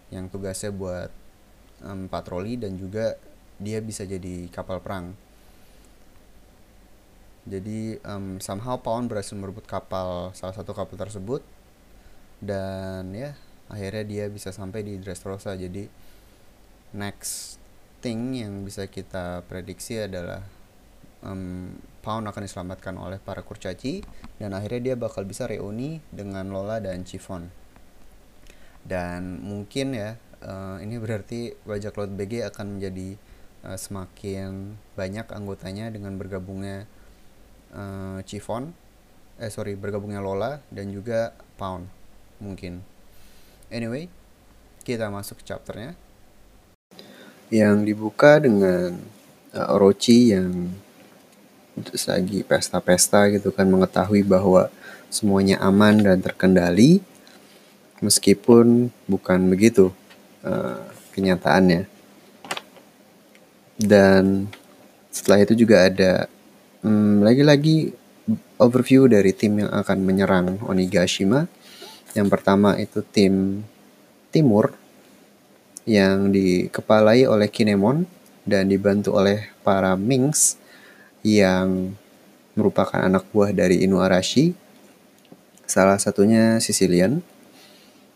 Yang 0.08 0.36
tugasnya 0.36 0.70
buat 0.72 1.10
um, 1.84 2.08
patroli 2.08 2.56
dan 2.56 2.76
juga 2.76 3.16
dia 3.60 3.78
bisa 3.84 4.08
jadi 4.08 4.48
kapal 4.48 4.80
perang. 4.80 5.12
Jadi 7.48 7.96
um, 8.04 8.36
somehow 8.40 8.76
Pawn 8.80 9.08
berhasil 9.08 9.32
merebut 9.36 9.64
kapal 9.64 10.32
salah 10.36 10.56
satu 10.56 10.72
kapal 10.72 10.96
tersebut. 10.96 11.44
Dan 12.40 13.12
ya 13.12 13.36
akhirnya 13.70 14.04
dia 14.04 14.24
bisa 14.26 14.50
sampai 14.50 14.82
di 14.82 14.98
Dressrosa 14.98 15.54
jadi 15.54 15.86
next 16.90 17.62
thing 18.02 18.34
yang 18.34 18.66
bisa 18.66 18.90
kita 18.90 19.46
prediksi 19.46 20.00
adalah 20.00 20.42
um, 21.22 21.76
Pound 22.00 22.24
akan 22.32 22.42
diselamatkan 22.48 22.96
oleh 22.96 23.20
para 23.20 23.44
kurcaci 23.44 24.00
dan 24.40 24.56
akhirnya 24.56 24.92
dia 24.92 24.96
bakal 24.96 25.28
bisa 25.28 25.44
reuni 25.44 26.00
dengan 26.08 26.48
Lola 26.48 26.80
dan 26.80 27.04
Chiffon. 27.04 27.52
Dan 28.80 29.44
mungkin 29.44 29.92
ya 29.92 30.16
uh, 30.40 30.80
ini 30.80 30.96
berarti 30.96 31.52
bajak 31.68 32.00
laut 32.00 32.12
BG 32.16 32.48
akan 32.48 32.80
menjadi 32.80 33.20
uh, 33.68 33.76
semakin 33.76 34.80
banyak 34.96 35.28
anggotanya 35.28 35.92
dengan 35.92 36.16
bergabungnya 36.16 36.88
uh, 37.76 38.24
Chiffon 38.24 38.72
eh 39.40 39.48
sorry 39.48 39.72
bergabungnya 39.72 40.20
Lola 40.20 40.60
dan 40.68 40.92
juga 40.92 41.32
Pound 41.56 41.88
mungkin. 42.40 42.80
Anyway 43.68 44.08
kita 44.84 45.12
masuk 45.12 45.44
ke 45.44 45.52
chapternya. 45.52 45.92
Yang 47.52 47.76
dibuka 47.92 48.40
dengan 48.40 48.96
uh, 49.52 49.74
Orochi 49.74 50.32
yang 50.32 50.72
lagi 52.06 52.42
pesta-pesta 52.44 53.30
gitu 53.32 53.54
kan 53.54 53.66
mengetahui 53.70 54.26
bahwa 54.26 54.68
semuanya 55.10 55.58
aman 55.62 55.98
dan 55.98 56.18
terkendali 56.22 57.02
meskipun 58.04 58.88
bukan 59.08 59.40
begitu 59.48 59.92
uh, 60.44 60.80
kenyataannya. 61.12 61.88
Dan 63.80 64.48
setelah 65.08 65.40
itu 65.42 65.56
juga 65.56 65.88
ada 65.88 66.28
hmm, 66.84 67.24
lagi-lagi 67.24 67.96
overview 68.60 69.08
dari 69.08 69.32
tim 69.32 69.64
yang 69.64 69.72
akan 69.72 69.98
menyerang 70.04 70.60
Onigashima. 70.68 71.48
Yang 72.12 72.28
pertama 72.28 72.76
itu 72.76 73.00
tim 73.00 73.64
timur 74.28 74.76
yang 75.88 76.28
dikepalai 76.28 77.24
oleh 77.24 77.48
Kinemon 77.48 78.04
dan 78.44 78.68
dibantu 78.68 79.16
oleh 79.16 79.48
para 79.64 79.96
Mings 79.96 80.59
yang 81.24 81.96
merupakan 82.56 83.00
anak 83.00 83.28
buah 83.32 83.52
dari 83.54 83.84
Inuarashi. 83.84 84.52
Salah 85.64 85.96
satunya 85.96 86.58
Sicilian. 86.58 87.22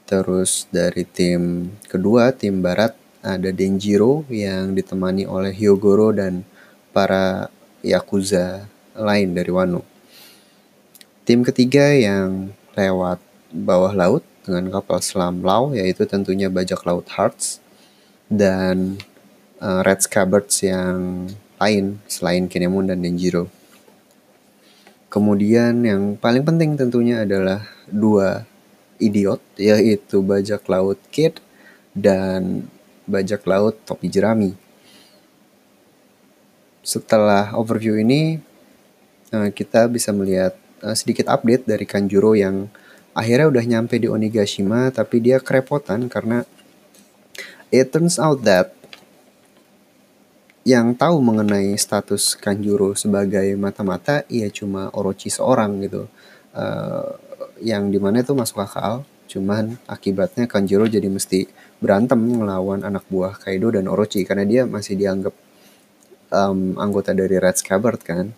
Terus 0.04 0.68
dari 0.68 1.08
tim 1.08 1.72
kedua, 1.88 2.34
tim 2.36 2.60
barat, 2.60 2.92
ada 3.24 3.48
Denjiro 3.48 4.28
yang 4.28 4.76
ditemani 4.76 5.24
oleh 5.24 5.48
Hyogoro 5.56 6.12
dan 6.12 6.44
para 6.92 7.48
Yakuza 7.80 8.68
lain 8.92 9.32
dari 9.32 9.48
Wano. 9.48 9.80
Tim 11.24 11.40
ketiga 11.40 11.88
yang 11.96 12.52
lewat 12.76 13.16
bawah 13.48 13.96
laut 13.96 14.22
dengan 14.44 14.68
kapal 14.68 15.00
selam 15.00 15.40
Lau 15.40 15.72
yaitu 15.72 16.04
tentunya 16.04 16.52
bajak 16.52 16.84
laut 16.84 17.08
Hearts 17.08 17.64
dan 18.28 19.00
uh, 19.64 19.80
Red 19.80 20.04
Scabbards 20.04 20.60
yang 20.60 21.28
lain 21.64 21.96
selain 22.04 22.44
Kinemon 22.44 22.92
dan 22.92 23.00
Denjiro. 23.00 23.48
Kemudian 25.08 25.80
yang 25.80 26.20
paling 26.20 26.44
penting 26.44 26.76
tentunya 26.76 27.24
adalah 27.24 27.64
dua 27.88 28.44
idiot 29.00 29.40
yaitu 29.56 30.20
bajak 30.20 30.66
laut 30.68 31.00
Kid 31.08 31.40
dan 31.96 32.68
bajak 33.08 33.46
laut 33.48 33.78
Topi 33.88 34.12
Jerami. 34.12 34.52
Setelah 36.84 37.56
overview 37.56 37.96
ini 37.96 38.42
uh, 39.32 39.48
kita 39.48 39.88
bisa 39.88 40.12
melihat 40.12 40.52
uh, 40.84 40.92
sedikit 40.92 41.32
update 41.32 41.64
dari 41.64 41.88
Kanjuro 41.88 42.36
yang 42.36 42.68
akhirnya 43.16 43.48
udah 43.48 43.64
nyampe 43.64 43.96
di 43.96 44.10
Onigashima 44.10 44.90
tapi 44.90 45.22
dia 45.22 45.38
kerepotan 45.38 46.10
karena 46.10 46.42
it 47.70 47.94
turns 47.94 48.18
out 48.18 48.42
that 48.42 48.74
yang 50.64 50.96
tahu 50.96 51.20
mengenai 51.20 51.76
status 51.76 52.40
Kanjuro 52.40 52.96
sebagai 52.96 53.52
mata-mata 53.60 54.24
ia 54.32 54.48
cuma 54.48 54.88
Orochi 54.96 55.28
seorang 55.28 55.84
gitu. 55.84 56.08
Uh, 56.56 57.20
yang 57.60 57.92
di 57.92 58.00
mana 58.00 58.24
itu 58.24 58.32
masuk 58.32 58.64
akal 58.64 59.04
cuman 59.28 59.76
akibatnya 59.88 60.48
Kanjuro 60.48 60.88
jadi 60.88 61.08
mesti 61.08 61.48
berantem 61.80 62.16
melawan 62.16 62.80
anak 62.80 63.04
buah 63.12 63.36
Kaido 63.36 63.72
dan 63.72 63.92
Orochi 63.92 64.24
karena 64.24 64.48
dia 64.48 64.62
masih 64.64 64.96
dianggap 64.96 65.36
um, 66.32 66.80
anggota 66.80 67.12
dari 67.12 67.36
Red 67.36 67.60
Scabbard 67.60 68.00
kan 68.00 68.32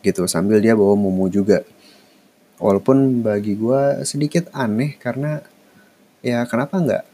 gitu. 0.00 0.24
Sambil 0.24 0.64
dia 0.64 0.72
bawa 0.72 0.96
Momo 0.96 1.28
juga. 1.28 1.68
Walaupun 2.56 3.20
bagi 3.20 3.60
gue 3.60 4.06
sedikit 4.08 4.48
aneh 4.56 4.96
karena 4.96 5.42
ya 6.24 6.48
kenapa 6.48 6.80
nggak 6.80 7.04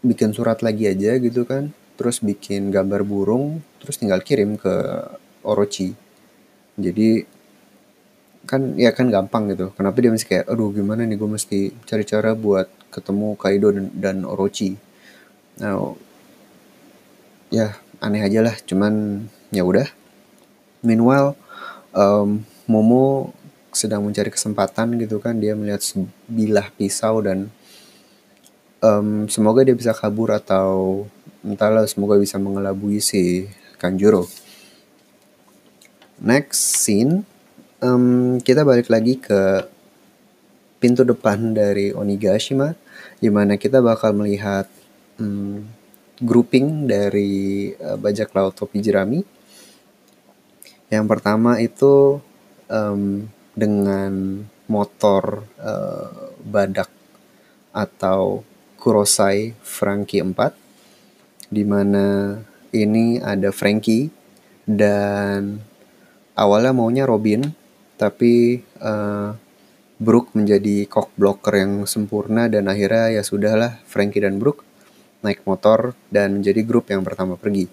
bikin 0.00 0.32
surat 0.32 0.64
lagi 0.64 0.88
aja 0.88 1.20
gitu 1.20 1.44
kan 1.44 1.76
terus 2.00 2.24
bikin 2.24 2.72
gambar 2.72 3.04
burung 3.04 3.60
terus 3.76 4.00
tinggal 4.00 4.24
kirim 4.24 4.56
ke 4.56 4.72
Orochi. 5.44 5.92
Jadi 6.80 7.28
kan 8.48 8.72
ya 8.80 8.88
kan 8.96 9.12
gampang 9.12 9.52
gitu. 9.52 9.68
Kenapa 9.76 10.00
dia 10.00 10.08
masih 10.08 10.24
kayak 10.24 10.48
aduh 10.48 10.72
gimana 10.72 11.04
nih 11.04 11.20
gue 11.20 11.28
mesti 11.28 11.76
cari 11.84 12.08
cara 12.08 12.32
buat 12.32 12.72
ketemu 12.88 13.36
Kaido 13.36 13.68
dan, 13.68 13.86
dan 13.92 14.16
Orochi. 14.24 14.80
Nah 15.60 15.92
ya 17.52 17.76
aneh 18.00 18.24
aja 18.24 18.40
lah. 18.40 18.56
Cuman 18.64 19.28
ya 19.52 19.60
udah. 19.60 19.84
Meanwhile 20.80 21.36
um, 21.92 22.48
Momo 22.64 23.36
sedang 23.76 24.08
mencari 24.08 24.32
kesempatan 24.32 24.96
gitu 24.96 25.20
kan. 25.20 25.36
Dia 25.36 25.52
melihat 25.52 25.84
sebilah 25.84 26.72
pisau 26.80 27.20
dan 27.20 27.52
um, 28.80 29.28
semoga 29.28 29.62
dia 29.68 29.76
bisa 29.76 29.92
kabur 29.92 30.32
atau 30.32 31.04
entahlah 31.40 31.88
semoga 31.88 32.20
bisa 32.20 32.36
mengelabui 32.36 33.00
si 33.00 33.48
Kanjuro. 33.80 34.28
Next 36.20 36.84
scene 36.84 37.24
um, 37.80 38.36
kita 38.44 38.60
balik 38.62 38.92
lagi 38.92 39.16
ke 39.16 39.64
pintu 40.80 41.04
depan 41.04 41.56
dari 41.56 41.92
Onigashima 41.96 42.76
di 43.20 43.28
mana 43.32 43.56
kita 43.56 43.80
bakal 43.80 44.12
melihat 44.16 44.68
um, 45.16 45.64
grouping 46.20 46.84
dari 46.84 47.72
uh, 47.72 47.96
bajak 47.96 48.32
laut 48.36 48.52
topi 48.52 48.84
jerami. 48.84 49.24
Yang 50.92 51.06
pertama 51.08 51.56
itu 51.56 52.20
um, 52.68 53.24
dengan 53.56 54.44
motor 54.68 55.48
uh, 55.56 56.36
badak 56.44 56.92
atau 57.72 58.44
Kurosai 58.76 59.56
Frankie 59.64 60.20
4 60.20 60.59
di 61.50 61.66
mana 61.66 62.38
ini 62.70 63.18
ada 63.18 63.50
Frankie 63.50 64.08
dan 64.64 65.58
awalnya 66.38 66.72
maunya 66.72 67.04
Robin 67.04 67.44
tapi 67.98 68.62
uh, 68.80 69.34
Brook 70.00 70.32
menjadi 70.32 70.88
cock 70.88 71.12
blocker 71.20 71.60
yang 71.60 71.84
sempurna 71.84 72.48
dan 72.48 72.72
akhirnya 72.72 73.20
ya 73.20 73.22
sudahlah 73.26 73.76
Frankie 73.84 74.24
dan 74.24 74.40
Brook 74.40 74.64
naik 75.20 75.44
motor 75.44 75.92
dan 76.08 76.40
menjadi 76.40 76.64
grup 76.64 76.88
yang 76.88 77.04
pertama 77.04 77.36
pergi. 77.36 77.68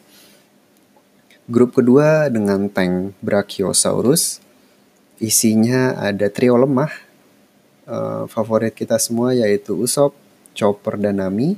Grup 1.48 1.80
kedua 1.80 2.28
dengan 2.28 2.68
tank 2.68 3.16
Brachiosaurus, 3.24 4.44
isinya 5.24 5.96
ada 5.96 6.28
trio 6.28 6.60
lemah 6.60 6.92
uh, 7.88 8.28
favorit 8.28 8.76
kita 8.76 9.00
semua 9.00 9.32
yaitu 9.32 9.80
Usopp, 9.80 10.12
Chopper, 10.52 11.00
dan 11.00 11.24
Nami. 11.24 11.56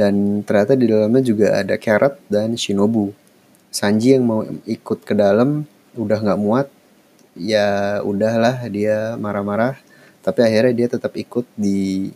Dan 0.00 0.40
ternyata 0.48 0.72
di 0.80 0.88
dalamnya 0.88 1.20
juga 1.20 1.60
ada 1.60 1.76
Carrot 1.76 2.16
dan 2.32 2.56
Shinobu. 2.56 3.12
Sanji 3.68 4.16
yang 4.16 4.24
mau 4.24 4.40
ikut 4.64 5.04
ke 5.04 5.12
dalam 5.12 5.68
udah 5.92 6.18
nggak 6.24 6.40
muat, 6.40 6.72
ya 7.36 8.00
udahlah 8.00 8.64
dia 8.72 9.20
marah-marah. 9.20 9.76
Tapi 10.24 10.40
akhirnya 10.40 10.72
dia 10.72 10.88
tetap 10.88 11.12
ikut 11.20 11.44
di 11.52 12.08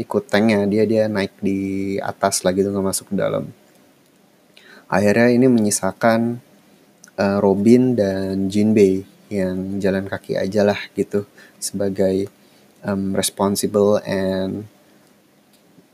ikut 0.00 0.24
tanknya 0.30 0.64
dia 0.64 0.84
dia 0.88 1.04
naik 1.10 1.36
di 1.42 1.98
atas 2.00 2.40
lagi 2.46 2.62
tuh 2.64 2.70
nggak 2.72 2.88
masuk 2.88 3.12
ke 3.12 3.16
dalam 3.18 3.50
akhirnya 4.90 5.28
ini 5.34 5.46
menyisakan 5.46 6.38
uh, 7.20 7.38
Robin 7.38 7.94
dan 7.94 8.48
Jinbei 8.48 9.04
yang 9.30 9.78
jalan 9.78 10.10
kaki 10.10 10.34
aja 10.34 10.66
lah 10.66 10.80
gitu 10.96 11.28
sebagai 11.62 12.26
um, 12.82 13.14
responsible 13.14 14.02
and 14.02 14.66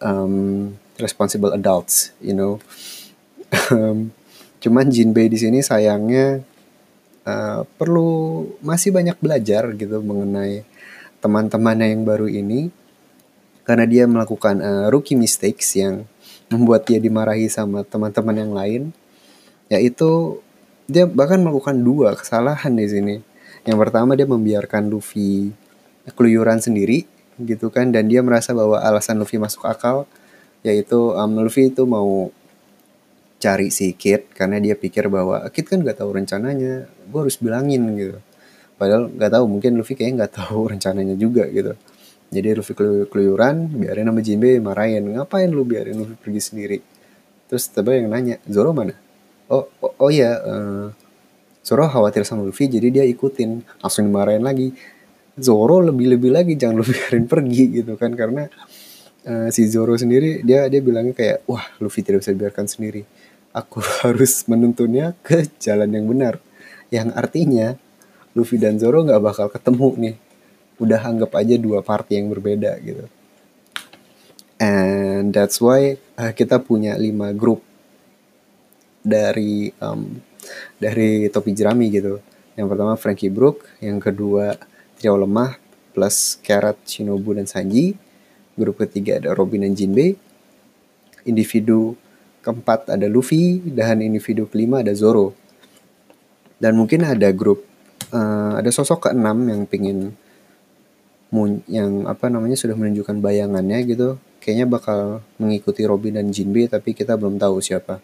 um, 0.00 0.74
responsible 1.00 1.52
adults 1.52 2.12
you 2.20 2.32
know. 2.32 2.58
Cuman 4.62 4.90
Jinbei 4.90 5.30
di 5.30 5.38
sini 5.38 5.62
sayangnya 5.62 6.42
uh, 7.22 7.62
perlu 7.78 8.42
masih 8.64 8.90
banyak 8.90 9.14
belajar 9.22 9.70
gitu 9.78 10.02
mengenai 10.02 10.66
teman-temannya 11.22 11.94
yang 11.94 12.02
baru 12.02 12.26
ini. 12.26 12.74
Karena 13.66 13.82
dia 13.82 14.06
melakukan 14.06 14.62
uh, 14.62 14.86
rookie 14.94 15.18
mistakes 15.18 15.74
yang 15.74 16.06
membuat 16.50 16.86
dia 16.86 17.02
dimarahi 17.02 17.50
sama 17.50 17.82
teman-teman 17.82 18.36
yang 18.38 18.52
lain. 18.54 18.82
Yaitu 19.70 20.42
dia 20.86 21.06
bahkan 21.06 21.42
melakukan 21.42 21.74
dua 21.82 22.14
kesalahan 22.14 22.74
di 22.74 22.86
sini. 22.86 23.16
Yang 23.66 23.78
pertama 23.82 24.14
dia 24.14 24.26
membiarkan 24.26 24.86
Luffy 24.86 25.50
keluyuran 26.14 26.62
sendiri 26.62 27.06
gitu 27.40 27.68
kan. 27.68 27.92
Dan 27.92 28.08
dia 28.08 28.20
merasa 28.24 28.56
bahwa 28.56 28.80
alasan 28.80 29.20
Luffy 29.20 29.36
masuk 29.36 29.64
akal 29.64 30.08
yaitu 30.66 31.14
um, 31.14 31.30
Luffy 31.42 31.70
itu 31.70 31.86
mau 31.86 32.32
cari 33.36 33.68
si 33.68 33.92
Kid 33.94 34.32
karena 34.32 34.58
dia 34.58 34.74
pikir 34.74 35.06
bahwa 35.12 35.44
Kid 35.52 35.68
kan 35.68 35.84
gak 35.84 36.00
tahu 36.00 36.16
rencananya 36.16 36.88
gue 36.88 37.20
harus 37.20 37.36
bilangin 37.38 37.84
gitu. 37.94 38.18
Padahal 38.76 39.08
nggak 39.08 39.32
tahu 39.32 39.44
mungkin 39.48 39.80
Luffy 39.80 39.96
kayaknya 39.96 40.24
nggak 40.24 40.34
tahu 40.36 40.60
rencananya 40.72 41.16
juga 41.16 41.48
gitu. 41.48 41.72
Jadi 42.26 42.48
Luffy 42.58 42.74
keluyuran 43.08 43.70
biarin 43.72 44.10
sama 44.10 44.20
Jinbe 44.20 44.58
marahin. 44.60 45.16
Ngapain 45.16 45.48
lu 45.48 45.64
biarin 45.64 45.96
Luffy 45.96 46.16
pergi 46.18 46.40
sendiri? 46.42 46.78
Terus 47.46 47.70
tiba 47.70 47.94
yang 47.94 48.10
nanya 48.10 48.36
Zoro 48.44 48.74
mana? 48.74 48.92
Oh 49.46 49.70
oh, 49.80 49.92
oh 49.96 50.10
ya 50.10 50.36
uh, 50.42 50.86
Zoro 51.62 51.86
khawatir 51.88 52.26
sama 52.26 52.44
Luffy 52.44 52.68
jadi 52.68 52.90
dia 52.90 53.04
ikutin 53.06 53.62
langsung 53.80 54.10
dimarahin 54.10 54.42
lagi 54.42 54.74
Zoro 55.36 55.84
lebih-lebih 55.84 56.30
lagi 56.32 56.52
jangan 56.56 56.80
lu 56.80 56.84
biarin 56.92 57.26
pergi 57.28 57.64
gitu 57.82 57.92
kan. 58.00 58.16
Karena 58.16 58.48
uh, 59.28 59.48
si 59.52 59.68
Zoro 59.68 59.94
sendiri 59.94 60.40
dia 60.42 60.66
dia 60.72 60.80
bilangnya 60.80 61.12
kayak 61.12 61.38
wah 61.48 61.64
Luffy 61.80 62.00
tidak 62.00 62.24
bisa 62.24 62.32
dibiarkan 62.32 62.66
sendiri. 62.66 63.02
Aku 63.52 63.80
harus 64.04 64.44
menuntunnya 64.48 65.12
ke 65.20 65.44
jalan 65.60 65.92
yang 65.92 66.06
benar. 66.08 66.34
Yang 66.88 67.08
artinya 67.12 67.68
Luffy 68.32 68.56
dan 68.56 68.80
Zoro 68.80 69.04
nggak 69.04 69.22
bakal 69.22 69.46
ketemu 69.52 69.88
nih. 69.96 70.16
Udah 70.76 71.00
anggap 71.00 71.32
aja 71.36 71.56
dua 71.56 71.80
party 71.80 72.20
yang 72.20 72.28
berbeda 72.28 72.76
gitu. 72.84 73.08
And 74.56 75.36
that's 75.36 75.60
why 75.60 76.00
uh, 76.16 76.32
kita 76.32 76.64
punya 76.64 76.96
lima 76.96 77.36
grup 77.36 77.60
dari 79.04 79.68
um, 79.84 80.16
dari 80.80 81.28
topi 81.28 81.52
jerami 81.52 81.92
gitu. 81.92 82.20
Yang 82.56 82.66
pertama 82.72 82.96
Frankie 82.96 83.28
Brook 83.28 83.68
yang 83.84 84.00
kedua 84.00 84.56
trio 84.96 85.16
lemah 85.16 85.56
plus 85.92 86.40
Carrot, 86.40 86.80
Shinobu 86.84 87.36
dan 87.36 87.48
Sanji. 87.48 87.96
Grup 88.56 88.80
ketiga 88.80 89.20
ada 89.20 89.36
Robin 89.36 89.68
dan 89.68 89.76
Jinbei 89.76 90.16
individu 91.26 91.98
keempat 92.40 92.94
ada 92.94 93.10
Luffy 93.10 93.58
dan 93.74 93.98
individu 94.00 94.46
kelima 94.46 94.80
ada 94.80 94.94
Zoro. 94.94 95.34
Dan 96.56 96.78
mungkin 96.78 97.04
ada 97.04 97.28
grup 97.34 97.66
uh, 98.14 98.56
ada 98.56 98.70
sosok 98.72 99.10
keenam 99.10 99.44
yang 99.50 99.66
pingin 99.68 100.14
yang 101.68 102.08
apa 102.08 102.32
namanya 102.32 102.56
sudah 102.56 102.72
menunjukkan 102.78 103.20
bayangannya 103.20 103.84
gitu. 103.84 104.16
Kayaknya 104.40 104.66
bakal 104.70 105.00
mengikuti 105.36 105.84
Robin 105.84 106.16
dan 106.16 106.30
Jinbe 106.32 106.64
tapi 106.70 106.96
kita 106.96 107.18
belum 107.18 107.36
tahu 107.36 107.60
siapa. 107.60 108.00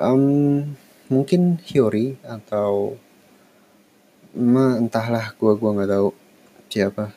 Um, 0.00 0.72
mungkin 1.12 1.60
Hyori 1.68 2.16
atau 2.24 2.96
entahlah 4.34 5.34
gue 5.34 5.52
gua 5.58 5.70
nggak 5.74 5.90
tahu 5.90 6.08
siapa 6.70 7.10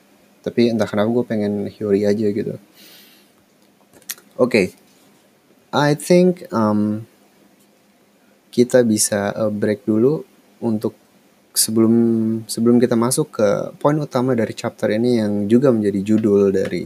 tapi 0.43 0.73
entah 0.73 0.89
kenapa 0.89 1.09
gue 1.13 1.25
pengen 1.25 1.53
Hyori 1.69 2.03
aja 2.03 2.27
gitu 2.29 2.57
oke 2.57 4.49
okay. 4.49 4.67
I 5.73 5.97
think 5.97 6.45
um, 6.53 7.09
kita 8.53 8.85
bisa 8.85 9.33
uh, 9.33 9.49
break 9.49 9.89
dulu 9.89 10.21
untuk 10.61 10.93
sebelum 11.53 11.93
sebelum 12.45 12.77
kita 12.77 12.93
masuk 12.93 13.41
ke 13.41 13.49
poin 13.81 13.97
utama 13.97 14.37
dari 14.37 14.53
chapter 14.53 14.93
ini 14.93 15.17
yang 15.17 15.49
juga 15.49 15.73
menjadi 15.73 16.13
judul 16.13 16.53
dari 16.53 16.85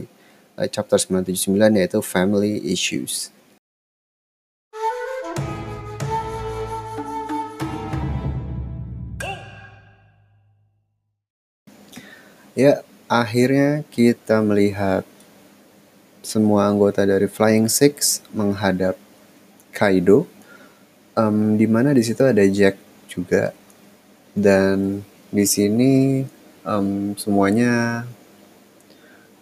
uh, 0.56 0.68
chapter 0.72 0.96
979 0.96 1.52
yaitu 1.76 2.00
family 2.00 2.64
issues. 2.64 3.28
Ya, 12.58 12.82
akhirnya 13.06 13.86
kita 13.86 14.42
melihat 14.42 15.06
semua 16.26 16.66
anggota 16.66 17.06
dari 17.06 17.30
Flying 17.30 17.70
Six 17.70 18.18
menghadap 18.34 18.98
Kaido, 19.70 20.26
um, 21.14 21.54
di 21.54 21.70
mana 21.70 21.94
di 21.94 22.02
situ 22.02 22.18
ada 22.26 22.42
Jack 22.50 22.74
juga. 23.06 23.54
Dan 24.34 25.06
di 25.30 25.46
sini 25.46 26.26
um, 26.66 27.14
semuanya 27.14 28.02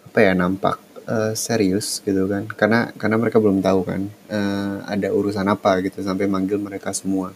apa 0.05 0.19
ya 0.21 0.37
nampak 0.37 0.77
uh, 1.09 1.33
serius 1.33 2.05
gitu 2.05 2.29
kan. 2.29 2.45
Karena 2.45 2.93
karena 2.93 3.17
mereka 3.17 3.41
belum 3.41 3.65
tahu 3.65 3.81
kan 3.81 4.13
uh, 4.29 4.85
ada 4.85 5.09
urusan 5.09 5.49
apa 5.49 5.81
gitu 5.81 6.05
sampai 6.05 6.29
manggil 6.29 6.61
mereka 6.61 6.93
semua. 6.93 7.33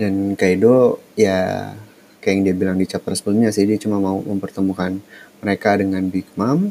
Dan 0.00 0.40
Kaido 0.40 1.04
ya 1.20 1.76
kayak 2.22 2.32
yang 2.38 2.42
dia 2.46 2.54
bilang 2.54 2.76
di 2.78 2.86
chapter 2.86 3.18
sebelumnya 3.18 3.50
sih 3.50 3.66
dia 3.66 3.74
cuma 3.82 3.98
mau 3.98 4.22
mempertemukan 4.22 5.02
mereka 5.42 5.74
dengan 5.74 6.06
Big 6.06 6.30
Mom. 6.38 6.70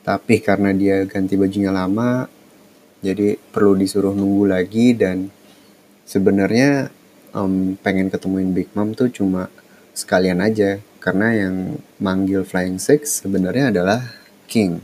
Tapi 0.00 0.40
karena 0.40 0.72
dia 0.72 1.04
ganti 1.04 1.36
bajunya 1.36 1.68
lama 1.68 2.28
jadi 3.04 3.36
perlu 3.36 3.76
disuruh 3.76 4.16
nunggu 4.16 4.48
lagi 4.48 4.96
dan 4.96 5.28
sebenarnya 6.08 6.88
um, 7.36 7.76
pengen 7.76 8.08
ketemuin 8.08 8.56
Big 8.56 8.72
Mom 8.72 8.96
tuh 8.96 9.12
cuma 9.12 9.52
sekalian 9.92 10.40
aja. 10.40 10.80
Karena 11.04 11.36
yang 11.36 11.76
manggil 12.00 12.48
Flying 12.48 12.80
Six 12.80 13.20
sebenarnya 13.20 13.68
adalah 13.68 14.00
King. 14.48 14.80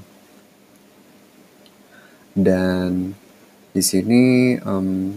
Dan 2.36 3.16
di 3.72 3.80
sini 3.80 4.52
um, 4.60 5.16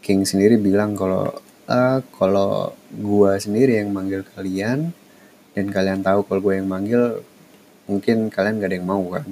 King 0.00 0.24
sendiri 0.24 0.56
bilang 0.56 0.96
kalau 0.96 1.28
uh, 1.68 2.00
kalau 2.08 2.72
gua 2.98 3.38
sendiri 3.40 3.78
yang 3.82 3.90
manggil 3.90 4.22
kalian 4.34 4.94
dan 5.54 5.70
kalian 5.70 6.02
tahu 6.02 6.26
kalau 6.26 6.40
gue 6.42 6.54
yang 6.58 6.66
manggil 6.66 7.22
mungkin 7.86 8.26
kalian 8.26 8.58
gak 8.58 8.68
ada 8.74 8.76
yang 8.76 8.88
mau 8.90 9.04
kan? 9.14 9.28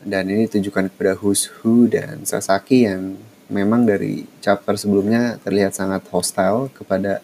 Dan 0.00 0.32
ini 0.32 0.48
tujukan 0.48 0.88
kepada 0.88 1.12
Who 1.18 1.90
dan 1.90 2.24
Sasaki 2.24 2.88
yang 2.88 3.20
memang 3.50 3.84
dari 3.84 4.24
chapter 4.40 4.78
sebelumnya 4.78 5.36
terlihat 5.42 5.76
sangat 5.76 6.06
hostile 6.08 6.70
kepada 6.72 7.20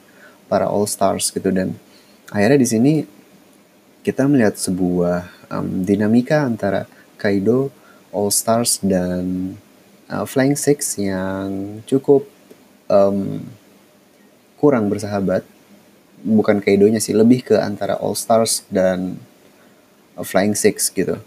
para 0.50 0.66
All 0.66 0.84
Stars 0.84 1.30
gitu. 1.30 1.48
Dan 1.48 1.78
akhirnya 2.28 2.58
di 2.60 2.68
sini 2.68 2.92
kita 4.02 4.26
melihat 4.26 4.58
sebuah 4.58 5.30
um, 5.48 5.86
dinamika 5.86 6.42
antara 6.42 6.90
Kaido, 7.16 7.70
All 8.10 8.28
Stars 8.34 8.82
dan 8.82 9.54
uh, 10.10 10.26
Flying 10.26 10.58
Six 10.58 10.98
yang 11.00 11.80
cukup 11.88 12.28
um, 12.90 13.40
kurang 14.60 14.88
bersahabat. 14.92 15.44
Bukan 16.26 16.64
Kaidonya 16.64 16.98
sih, 16.98 17.14
lebih 17.14 17.44
ke 17.44 17.56
antara 17.60 18.00
All 18.00 18.16
Stars 18.18 18.64
dan 18.72 19.20
uh, 20.16 20.24
Flying 20.24 20.56
Six 20.56 20.90
gitu. 20.90 21.20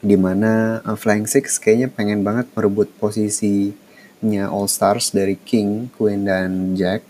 Di 0.00 0.16
mana 0.16 0.80
uh, 0.82 0.96
Flying 0.96 1.28
Six 1.28 1.60
kayaknya 1.60 1.92
pengen 1.92 2.24
banget 2.24 2.48
merebut 2.56 2.88
posisi 2.96 3.76
nya 4.20 4.52
All 4.52 4.68
Stars 4.68 5.12
dari 5.16 5.36
King, 5.36 5.88
Queen 5.96 6.28
dan 6.28 6.76
Jack. 6.76 7.04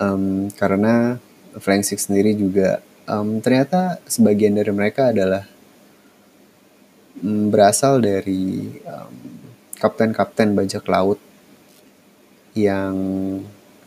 Um, 0.00 0.48
karena 0.56 1.20
Frank 1.60 1.84
Six 1.84 2.08
sendiri 2.08 2.32
juga 2.32 2.80
um, 3.04 3.42
ternyata 3.42 4.00
sebagian 4.08 4.56
dari 4.56 4.72
mereka 4.72 5.12
adalah 5.12 5.44
mm, 7.20 7.52
berasal 7.52 8.00
dari 8.00 8.70
um, 8.86 9.14
kapten-kapten 9.76 10.56
bajak 10.56 10.84
laut 10.86 11.20
yang 12.56 12.96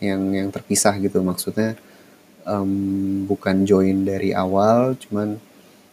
yang 0.04 0.22
yang 0.36 0.48
terpisah 0.52 0.94
gitu. 1.00 1.24
Maksudnya 1.24 1.80
um, 2.44 3.24
bukan 3.24 3.64
join 3.64 4.04
dari 4.04 4.36
awal 4.36 4.94
cuman 5.00 5.40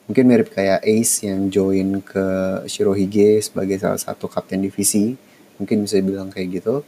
mungkin 0.06 0.28
mirip 0.28 0.52
kayak 0.52 0.84
Ace 0.84 1.24
yang 1.24 1.48
join 1.48 2.04
ke 2.04 2.26
Shirohige 2.68 3.40
sebagai 3.40 3.80
salah 3.80 4.00
satu 4.00 4.28
kapten 4.28 4.60
divisi. 4.60 5.16
Mungkin 5.56 5.88
bisa 5.88 6.04
bilang 6.04 6.28
kayak 6.28 6.62
gitu. 6.62 6.84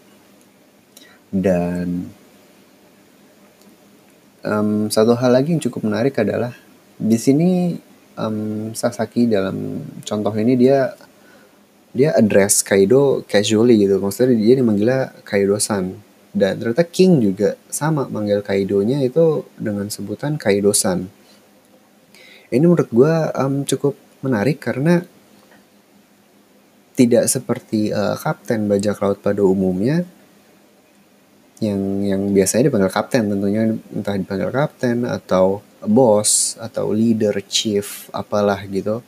Dan 1.32 2.12
um, 4.44 4.92
satu 4.92 5.16
hal 5.18 5.32
lagi 5.34 5.56
yang 5.56 5.64
cukup 5.64 5.88
menarik 5.88 6.20
adalah 6.20 6.54
di 7.00 7.18
sini 7.18 7.80
um, 8.20 8.72
Sasaki 8.76 9.26
dalam 9.26 9.82
contoh 10.06 10.34
ini 10.36 10.54
dia 10.60 10.94
dia 11.94 12.12
address 12.18 12.66
Kaido 12.66 13.22
casually 13.30 13.86
gitu. 13.86 14.02
Maksudnya 14.02 14.36
dia 14.36 14.54
dimanggilnya 14.58 15.14
Kaido-san 15.24 15.94
dan 16.34 16.58
ternyata 16.58 16.82
King 16.82 17.22
juga 17.22 17.54
sama 17.70 18.10
manggil 18.10 18.42
Kaido-nya 18.42 19.06
itu 19.06 19.46
dengan 19.54 19.86
sebutan 19.94 20.42
Kaido-san. 20.42 21.06
Ini 22.50 22.66
menurut 22.66 22.90
gue 22.90 23.14
um, 23.38 23.62
cukup 23.62 23.94
menarik 24.26 24.58
karena 24.58 25.06
tidak 26.98 27.30
seperti 27.30 27.94
uh, 27.94 28.18
kapten 28.18 28.66
bajak 28.66 28.98
laut 29.02 29.22
pada 29.22 29.42
umumnya 29.46 30.06
yang 31.62 32.02
yang 32.02 32.22
biasanya 32.34 32.70
dipanggil 32.70 32.94
kapten 32.94 33.30
tentunya 33.30 33.64
entah 33.94 34.18
dipanggil 34.18 34.50
kapten 34.54 35.06
atau 35.06 35.62
bos 35.86 36.58
atau 36.58 36.90
leader 36.90 37.34
chief 37.46 38.10
apalah 38.10 38.62
gitu. 38.66 39.06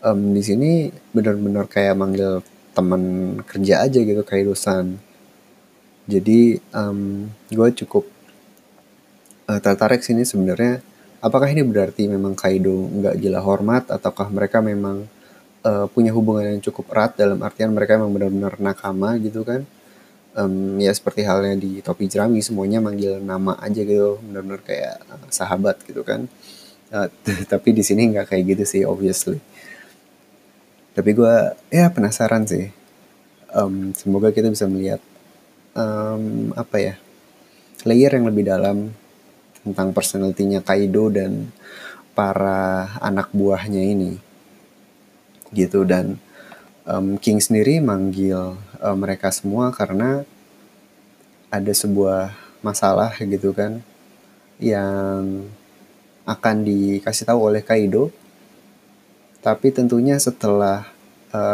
Um, 0.00 0.32
di 0.32 0.40
sini 0.44 0.88
benar-benar 1.12 1.68
kayak 1.68 1.96
manggil 1.96 2.40
teman 2.76 3.02
kerja 3.44 3.88
aja 3.88 4.00
gitu 4.00 4.20
kayak 4.20 4.52
dosan 4.52 5.00
jadi 6.06 6.62
um, 6.70 7.26
gue 7.50 7.68
cukup 7.82 8.06
uh, 9.50 9.58
tertarik 9.58 10.06
sini 10.06 10.22
sebenarnya. 10.22 10.78
Apakah 11.18 11.50
ini 11.50 11.66
berarti 11.66 12.06
memang 12.06 12.38
Kaido 12.38 12.70
nggak 12.70 13.18
gila 13.18 13.42
hormat? 13.42 13.90
Ataukah 13.90 14.30
mereka 14.30 14.62
memang 14.62 15.10
uh, 15.66 15.90
punya 15.90 16.14
hubungan 16.14 16.46
yang 16.46 16.62
cukup 16.62 16.94
erat 16.94 17.18
dalam 17.18 17.42
artian 17.42 17.74
mereka 17.74 17.98
memang 17.98 18.14
benar-benar 18.14 18.54
nakama 18.62 19.18
gitu 19.18 19.42
kan? 19.42 19.66
Um, 20.36 20.78
ya 20.78 20.92
seperti 20.94 21.24
halnya 21.24 21.56
di 21.58 21.80
topi 21.80 22.06
jerami 22.12 22.44
semuanya 22.44 22.78
manggil 22.78 23.16
nama 23.24 23.56
aja 23.56 23.80
gitu 23.80 24.20
benar-benar 24.20 24.60
kayak 24.62 25.02
uh, 25.10 25.26
sahabat 25.26 25.82
gitu 25.82 26.06
kan. 26.06 26.30
Uh, 26.94 27.10
tapi 27.52 27.74
di 27.74 27.82
sini 27.82 28.14
nggak 28.14 28.30
kayak 28.30 28.44
gitu 28.54 28.62
sih 28.62 28.82
obviously. 28.86 29.42
Tapi 30.94 31.10
gue 31.18 31.34
ya 31.74 31.90
penasaran 31.90 32.46
sih. 32.46 32.70
Um, 33.50 33.90
semoga 33.96 34.30
kita 34.30 34.46
bisa 34.52 34.70
melihat 34.70 35.02
um, 35.76 36.50
apa 36.56 36.76
ya 36.80 36.94
layer 37.84 38.16
yang 38.16 38.26
lebih 38.26 38.48
dalam 38.48 38.90
tentang 39.62 39.92
personalitinya 39.92 40.64
Kaido 40.64 41.12
dan 41.12 41.52
para 42.16 42.96
anak 43.04 43.28
buahnya 43.36 43.82
ini 43.84 44.16
gitu. 45.52 45.84
Dan 45.84 46.18
um, 46.88 47.20
King 47.20 47.38
sendiri 47.38 47.78
manggil 47.84 48.56
uh, 48.56 48.96
mereka 48.96 49.28
semua 49.30 49.70
karena 49.70 50.24
ada 51.52 51.72
sebuah 51.72 52.34
masalah 52.64 53.14
gitu 53.20 53.54
kan 53.54 53.84
yang 54.58 55.46
akan 56.26 56.56
dikasih 56.66 57.28
tahu 57.28 57.52
oleh 57.52 57.62
Kaido. 57.62 58.10
Tapi 59.44 59.70
tentunya 59.70 60.18
setelah 60.18 60.90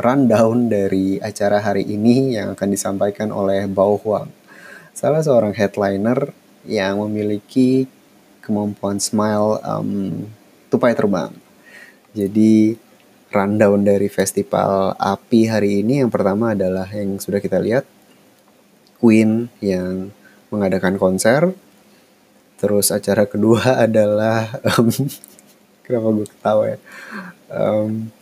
rundown 0.03 0.71
dari 0.71 1.19
acara 1.19 1.59
hari 1.63 1.87
ini 1.87 2.37
yang 2.37 2.55
akan 2.55 2.69
disampaikan 2.71 3.35
oleh 3.35 3.67
Bao 3.67 3.99
Huang 3.99 4.43
salah 4.93 5.25
seorang 5.25 5.57
headliner 5.57 6.31
yang 6.69 7.01
memiliki 7.03 7.89
kemampuan 8.45 9.01
smile 9.03 9.59
um, 9.65 10.29
tupai 10.71 10.95
terbang. 10.95 11.33
Jadi 12.13 12.77
rundown 13.33 13.81
dari 13.83 14.13
festival 14.13 14.93
api 15.01 15.49
hari 15.49 15.81
ini 15.81 16.05
yang 16.05 16.13
pertama 16.13 16.53
adalah 16.53 16.85
yang 16.93 17.17
sudah 17.17 17.41
kita 17.41 17.57
lihat 17.57 17.89
Queen 19.01 19.51
yang 19.59 20.13
mengadakan 20.53 21.01
konser. 21.01 21.51
Terus 22.61 22.95
acara 22.95 23.27
kedua 23.27 23.75
adalah 23.89 24.55
um, 24.77 24.87
kenapa 25.85 26.09
gue 26.15 26.27
ketawa 26.29 26.65
ya? 26.69 26.79
Um, 27.51 28.13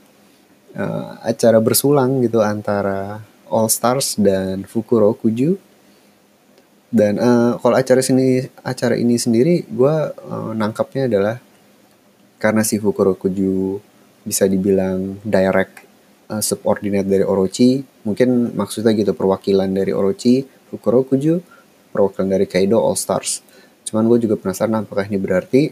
uh, 0.77 1.19
acara 1.23 1.59
bersulang 1.59 2.23
gitu 2.23 2.43
antara 2.45 3.23
All 3.51 3.69
Stars 3.71 4.15
dan 4.19 4.67
Fukuro 4.67 5.15
Kuju. 5.17 5.59
Dan 6.91 7.23
uh, 7.23 7.55
kalau 7.63 7.79
acara 7.79 8.03
sini 8.03 8.43
acara 8.67 8.99
ini 8.99 9.15
sendiri 9.15 9.63
gue 9.71 9.95
uh, 10.11 10.51
nangkapnya 10.51 11.07
adalah 11.07 11.39
karena 12.43 12.67
si 12.67 12.83
Fukurokuju 12.83 13.79
bisa 14.27 14.51
dibilang 14.51 15.23
direct 15.23 15.87
uh, 16.27 16.43
subordinate 16.43 17.07
dari 17.07 17.23
Orochi. 17.23 17.85
Mungkin 18.03 18.59
maksudnya 18.59 18.91
gitu 18.99 19.15
perwakilan 19.15 19.71
dari 19.71 19.95
Orochi 19.95 20.43
Fukurokuju 20.43 21.39
perwakilan 21.95 22.27
dari 22.27 22.51
Kaido 22.51 22.83
All 22.83 22.99
Stars. 22.99 23.47
Cuman 23.87 24.11
gue 24.11 24.27
juga 24.27 24.35
penasaran 24.35 24.83
apakah 24.83 25.07
ini 25.07 25.19
berarti 25.21 25.71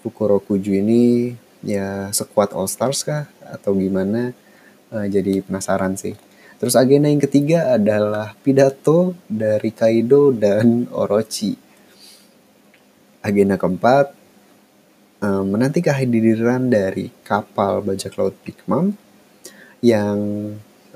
Fukurokuju 0.00 0.80
ini 0.80 1.32
ya 1.64 2.12
sekuat 2.12 2.52
All 2.52 2.68
Stars 2.68 3.02
kah? 3.02 3.26
Atau 3.42 3.74
gimana? 3.74 4.36
Uh, 4.92 5.08
jadi 5.08 5.40
penasaran 5.42 5.96
sih. 5.96 6.14
Terus 6.60 6.78
agenda 6.78 7.10
yang 7.10 7.20
ketiga 7.20 7.74
adalah 7.74 8.36
pidato 8.44 9.18
dari 9.26 9.74
Kaido 9.74 10.30
dan 10.30 10.86
Orochi. 11.00 11.58
Agenda 13.24 13.56
keempat 13.56 14.12
um, 15.24 15.44
menanti 15.48 15.80
kehadiran 15.80 16.68
dari 16.68 17.08
kapal 17.24 17.80
bajak 17.80 18.14
laut 18.20 18.36
Big 18.44 18.60
Mom 18.68 18.92
yang 19.80 20.16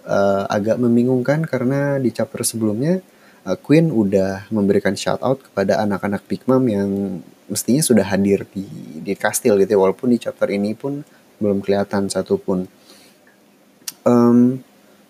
uh, 0.04 0.44
agak 0.48 0.76
membingungkan 0.80 1.44
karena 1.44 1.96
di 1.96 2.12
chapter 2.12 2.44
sebelumnya 2.44 3.00
uh, 3.48 3.56
Queen 3.56 3.88
udah 3.88 4.48
memberikan 4.52 4.96
shout 4.96 5.20
out 5.24 5.40
kepada 5.44 5.80
anak-anak 5.84 6.24
Big 6.28 6.44
Mom 6.44 6.64
yang 6.68 7.20
mestinya 7.48 7.80
sudah 7.80 8.04
hadir 8.04 8.44
di 8.52 8.64
di 9.00 9.12
kastil 9.16 9.56
gitu 9.58 9.74
ya 9.74 9.80
walaupun 9.80 10.12
di 10.12 10.20
chapter 10.20 10.48
ini 10.52 10.76
pun 10.76 11.02
belum 11.40 11.64
kelihatan 11.64 12.12
satupun. 12.12 12.68
Um, 14.04 14.62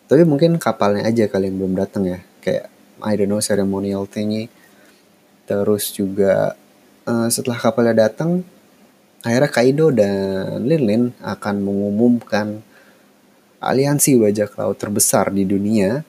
tapi 0.09 0.25
mungkin 0.25 0.57
kapalnya 0.57 1.05
aja 1.05 1.29
kali 1.29 1.53
yang 1.53 1.59
belum 1.61 1.75
datang 1.77 2.09
ya. 2.09 2.19
Kayak 2.41 2.73
I 3.03 3.13
don't 3.19 3.29
know 3.29 3.43
ceremonial 3.43 4.09
thingy. 4.09 4.49
Terus 5.45 5.93
juga 5.93 6.57
uh, 7.05 7.29
setelah 7.29 7.59
kapalnya 7.59 8.09
datang 8.09 8.47
akhirnya 9.27 9.51
Kaido 9.51 9.91
dan 9.91 10.65
Lin 10.65 11.11
akan 11.21 11.57
mengumumkan 11.61 12.63
aliansi 13.59 14.15
bajak 14.15 14.55
laut 14.57 14.79
terbesar 14.79 15.35
di 15.35 15.43
dunia. 15.43 16.07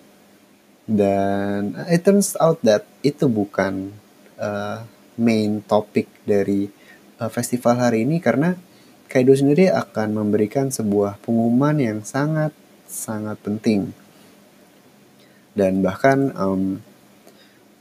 Dan 0.89 1.77
it 1.85 2.01
turns 2.01 2.33
out 2.41 2.57
that 2.65 2.81
itu 3.05 3.29
bukan 3.29 3.93
uh, 4.41 4.81
main 5.19 5.59
topik 5.59 6.07
dari 6.23 6.71
uh, 7.19 7.27
festival 7.27 7.77
hari 7.77 8.07
ini 8.07 8.23
karena 8.23 8.55
Kaido 9.09 9.33
sendiri 9.33 9.73
akan 9.73 10.21
memberikan 10.21 10.69
sebuah 10.69 11.17
pengumuman 11.25 11.75
yang 11.81 11.99
sangat 12.05 12.53
sangat 12.85 13.41
penting. 13.41 13.89
Dan 15.57 15.81
bahkan 15.81 16.29
um, 16.37 16.77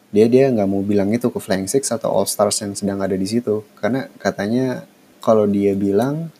dia 0.09 0.25
dia 0.25 0.49
nggak 0.49 0.69
mau 0.69 0.81
bilang 0.81 1.13
itu 1.13 1.29
ke 1.29 1.37
Flying 1.37 1.69
Six 1.69 1.93
atau 1.93 2.09
All 2.09 2.25
Stars 2.25 2.65
yang 2.65 2.73
sedang 2.73 3.05
ada 3.05 3.13
di 3.13 3.29
situ. 3.29 3.61
Karena 3.77 4.09
katanya 4.17 4.89
kalau 5.21 5.45
dia 5.45 5.77
bilang 5.77 6.33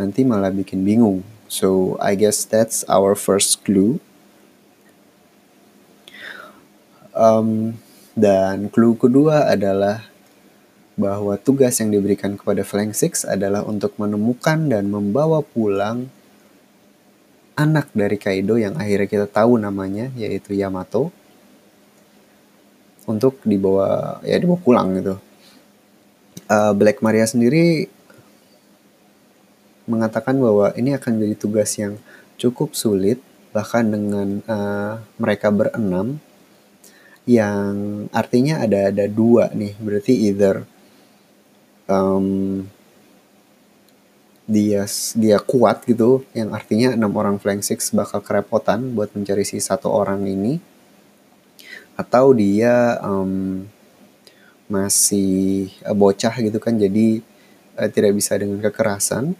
nanti 0.00 0.24
malah 0.24 0.48
bikin 0.48 0.88
bingung. 0.88 1.20
So 1.52 2.00
I 2.00 2.16
guess 2.16 2.48
that's 2.48 2.88
our 2.88 3.12
first 3.12 3.60
clue. 3.68 4.00
Um, 7.12 7.76
dan 8.18 8.66
clue 8.66 8.98
kedua 8.98 9.46
adalah 9.46 10.02
bahwa 10.98 11.38
tugas 11.38 11.78
yang 11.78 11.94
diberikan 11.94 12.34
kepada 12.34 12.66
Flying 12.66 12.90
Six 12.90 13.22
adalah 13.22 13.62
untuk 13.62 13.94
menemukan 13.94 14.66
dan 14.66 14.90
membawa 14.90 15.46
pulang 15.46 16.10
anak 17.54 17.94
dari 17.94 18.18
Kaido 18.18 18.58
yang 18.58 18.74
akhirnya 18.74 19.06
kita 19.06 19.26
tahu 19.30 19.62
namanya 19.62 20.10
yaitu 20.18 20.58
Yamato 20.58 21.14
untuk 23.06 23.38
dibawa 23.46 24.18
ya 24.26 24.34
dibawa 24.42 24.58
pulang 24.58 24.98
gitu. 24.98 25.14
Uh, 26.50 26.74
Black 26.74 26.98
Maria 26.98 27.30
sendiri 27.30 27.86
mengatakan 29.86 30.34
bahwa 30.42 30.74
ini 30.74 30.98
akan 30.98 31.22
menjadi 31.22 31.36
tugas 31.38 31.70
yang 31.78 31.94
cukup 32.34 32.74
sulit 32.74 33.22
bahkan 33.54 33.86
dengan 33.86 34.42
uh, 34.50 34.98
mereka 35.22 35.54
berenam 35.54 36.18
yang 37.28 38.08
artinya 38.08 38.64
ada 38.64 38.88
ada 38.88 39.04
dua 39.04 39.52
nih. 39.52 39.76
Berarti 39.76 40.16
either 40.16 40.64
um, 41.84 42.64
dia 44.48 44.88
dia 45.12 45.36
kuat 45.44 45.84
gitu 45.84 46.24
yang 46.32 46.56
artinya 46.56 46.96
enam 46.96 47.12
orang 47.12 47.36
flank 47.36 47.60
six 47.60 47.92
bakal 47.92 48.24
kerepotan 48.24 48.96
buat 48.96 49.12
mencari 49.12 49.44
si 49.44 49.60
satu 49.60 49.92
orang 49.92 50.24
ini. 50.24 50.56
Atau 52.00 52.32
dia 52.32 52.96
um, 53.04 53.68
masih 54.72 55.68
bocah 55.84 56.32
gitu 56.40 56.56
kan 56.56 56.80
jadi 56.80 57.20
uh, 57.76 57.88
tidak 57.92 58.16
bisa 58.16 58.40
dengan 58.40 58.64
kekerasan. 58.64 59.36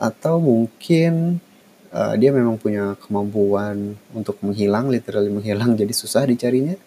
Atau 0.00 0.40
mungkin 0.40 1.44
uh, 1.92 2.16
dia 2.16 2.32
memang 2.32 2.56
punya 2.56 2.96
kemampuan 3.04 4.00
untuk 4.16 4.40
menghilang 4.40 4.88
literally 4.88 5.28
menghilang 5.28 5.76
jadi 5.80 5.92
susah 5.92 6.24
dicarinya 6.24 6.80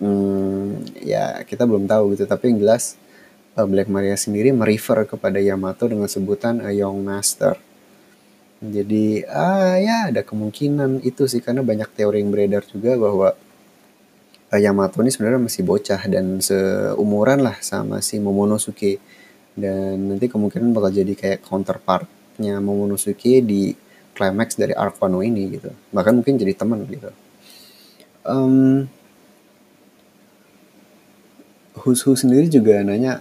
hmm, 0.00 0.98
ya 1.02 1.42
kita 1.44 1.66
belum 1.68 1.86
tahu 1.86 2.14
gitu. 2.16 2.24
Tapi 2.26 2.54
yang 2.54 2.58
jelas 2.64 2.98
uh, 3.54 3.66
Black 3.66 3.90
Maria 3.90 4.18
sendiri 4.18 4.50
merefer 4.50 5.06
kepada 5.06 5.38
Yamato 5.38 5.86
dengan 5.86 6.10
sebutan 6.10 6.62
a 6.62 6.70
young 6.74 7.02
master. 7.02 7.58
Jadi 8.64 9.26
ah 9.28 9.76
ya 9.76 10.08
ada 10.08 10.24
kemungkinan 10.24 11.04
itu 11.04 11.28
sih. 11.28 11.44
Karena 11.44 11.60
banyak 11.60 11.90
teori 11.92 12.22
yang 12.22 12.30
beredar 12.32 12.64
juga 12.64 12.96
bahwa 12.96 13.36
Yamato 14.54 15.02
ini 15.02 15.10
sebenarnya 15.10 15.42
masih 15.42 15.66
bocah 15.66 16.00
dan 16.06 16.38
seumuran 16.38 17.42
lah 17.42 17.58
sama 17.58 17.98
si 18.00 18.22
Momonosuke. 18.22 19.02
Dan 19.54 20.10
nanti 20.10 20.26
kemungkinan 20.26 20.74
bakal 20.74 20.90
jadi 20.90 21.14
kayak 21.14 21.40
counterpartnya 21.46 22.58
Momonosuke 22.58 23.42
di 23.42 23.74
climax 24.14 24.54
dari 24.54 24.72
arc 24.72 24.98
Wano 25.02 25.20
ini 25.20 25.58
gitu. 25.58 25.70
Bahkan 25.90 26.12
mungkin 26.22 26.38
jadi 26.38 26.54
teman 26.54 26.86
gitu. 26.86 27.10
Um, 28.24 28.86
Husu 31.74 32.14
sendiri 32.14 32.46
juga 32.46 32.82
nanya 32.86 33.18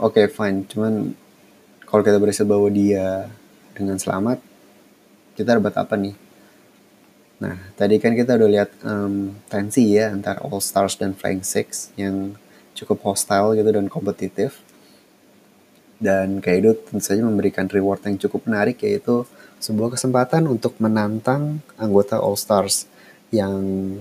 oke 0.00 0.20
okay, 0.20 0.26
fine 0.28 0.68
cuman 0.68 1.16
kalau 1.88 2.02
kita 2.04 2.20
berhasil 2.20 2.44
bawa 2.44 2.68
dia 2.68 3.32
dengan 3.72 3.96
selamat 3.96 4.38
kita 5.34 5.56
dapat 5.56 5.74
apa 5.80 5.94
nih 5.96 6.16
Nah, 7.40 7.56
tadi 7.72 7.96
kan 7.96 8.12
kita 8.12 8.36
udah 8.36 8.50
lihat 8.52 8.70
um, 8.84 9.32
tensi 9.48 9.96
ya 9.96 10.12
antara 10.12 10.44
All 10.44 10.60
Stars 10.60 11.00
dan 11.00 11.16
Flying 11.16 11.40
Six 11.40 11.88
yang 11.96 12.36
cukup 12.76 13.00
hostile 13.00 13.56
gitu 13.56 13.72
dan 13.72 13.88
kompetitif. 13.88 14.60
Dan 15.96 16.44
Kaido 16.44 16.76
tentu 16.76 17.00
saja 17.00 17.24
memberikan 17.24 17.64
reward 17.64 18.04
yang 18.04 18.20
cukup 18.20 18.44
menarik 18.44 18.84
yaitu 18.84 19.24
sebuah 19.56 19.96
kesempatan 19.96 20.48
untuk 20.48 20.76
menantang 20.76 21.64
anggota 21.80 22.20
All 22.20 22.36
Stars 22.36 22.84
yang 23.32 23.96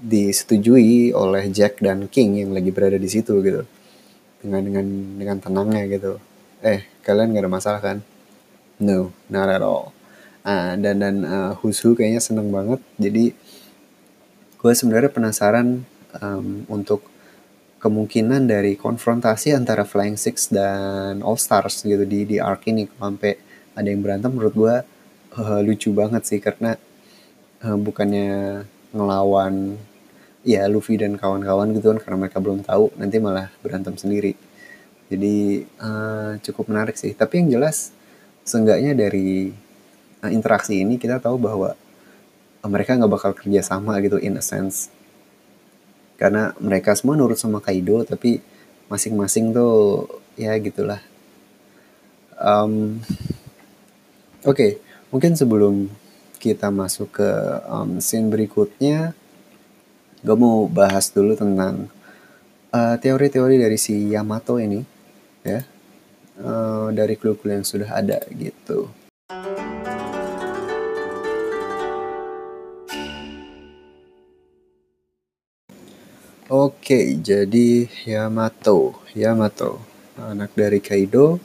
disetujui 0.00 1.12
oleh 1.12 1.52
Jack 1.52 1.84
dan 1.84 2.08
King 2.08 2.40
yang 2.40 2.50
lagi 2.56 2.72
berada 2.72 2.96
di 2.96 3.08
situ 3.08 3.36
gitu. 3.44 3.68
Dengan 4.40 4.64
dengan 4.64 4.86
dengan 5.20 5.36
tenangnya 5.36 5.84
gitu. 5.92 6.16
Eh 6.64 6.88
kalian 7.04 7.36
gak 7.36 7.44
ada 7.44 7.52
masalah 7.52 7.80
kan? 7.84 7.98
No 8.80 9.12
not 9.28 9.52
at 9.52 9.60
all. 9.60 9.92
Uh, 10.40 10.72
dan 10.80 11.04
dan 11.04 11.20
uh, 11.28 11.52
Husu 11.60 11.92
kayaknya 11.92 12.24
seneng 12.24 12.48
banget. 12.48 12.80
Jadi 12.96 13.36
gue 14.56 14.72
sebenarnya 14.72 15.12
penasaran 15.12 15.84
um, 16.16 16.64
untuk 16.72 17.04
kemungkinan 17.80 18.48
dari 18.48 18.76
konfrontasi 18.76 19.52
antara 19.52 19.84
Flying 19.84 20.16
Six 20.16 20.48
dan 20.48 21.20
All 21.20 21.36
Stars 21.36 21.84
gitu 21.84 22.08
di 22.08 22.24
di 22.24 22.36
arc 22.40 22.64
ini. 22.72 22.88
Sampai 22.88 23.36
ada 23.76 23.84
yang 23.84 24.00
berantem 24.00 24.32
menurut 24.32 24.54
gue 24.56 24.76
uh, 25.36 25.60
lucu 25.60 25.92
banget 25.92 26.24
sih. 26.24 26.40
Karena 26.40 26.72
uh, 27.60 27.76
bukannya 27.76 28.64
ngelawan 28.96 29.76
ya 30.46 30.64
Luffy 30.66 30.96
dan 30.96 31.20
kawan-kawan 31.20 31.76
gitu 31.76 31.92
kan 31.92 31.98
karena 32.00 32.16
mereka 32.26 32.38
belum 32.40 32.64
tahu 32.64 32.96
nanti 32.96 33.16
malah 33.20 33.52
berantem 33.60 33.94
sendiri. 33.96 34.34
Jadi 35.10 35.66
uh, 35.82 36.38
cukup 36.40 36.70
menarik 36.70 36.94
sih. 36.96 37.12
Tapi 37.12 37.42
yang 37.42 37.60
jelas 37.60 37.92
seenggaknya 38.46 38.94
dari 38.94 39.52
Nah, 40.20 40.28
interaksi 40.28 40.84
ini 40.84 41.00
kita 41.00 41.16
tahu 41.16 41.40
bahwa 41.40 41.72
mereka 42.68 42.92
nggak 42.92 43.12
bakal 43.12 43.32
kerja 43.32 43.64
sama 43.64 43.96
gitu 44.04 44.20
in 44.20 44.36
a 44.36 44.44
sense. 44.44 44.92
Karena 46.20 46.52
mereka 46.60 46.92
semua 46.92 47.16
nurut 47.16 47.40
sama 47.40 47.64
Kaido 47.64 48.04
tapi 48.04 48.44
masing-masing 48.92 49.56
tuh 49.56 50.04
ya 50.36 50.52
gitulah. 50.60 51.00
Um, 52.36 53.00
oke 54.44 54.56
okay, 54.56 54.70
mungkin 55.08 55.36
sebelum 55.36 55.88
kita 56.36 56.68
masuk 56.68 57.20
ke 57.20 57.30
um, 57.68 58.00
scene 58.00 58.28
berikutnya 58.28 59.16
gue 60.20 60.36
mau 60.36 60.68
bahas 60.68 61.08
dulu 61.08 61.32
tentang 61.32 61.88
uh, 62.76 62.96
teori-teori 63.00 63.56
uh, 63.56 63.60
dari 63.64 63.78
si 63.80 64.12
Yamato 64.12 64.60
ini 64.60 64.84
ya. 65.44 65.64
Uh, 66.40 66.88
dari 66.96 67.20
clue-clue 67.20 67.60
yang 67.60 67.68
sudah 67.68 68.00
ada 68.00 68.16
gitu. 68.32 68.88
Oke, 76.50 77.14
jadi 77.22 77.86
Yamato, 78.08 78.98
Yamato, 79.14 79.78
anak 80.18 80.50
dari 80.58 80.82
Kaido, 80.82 81.38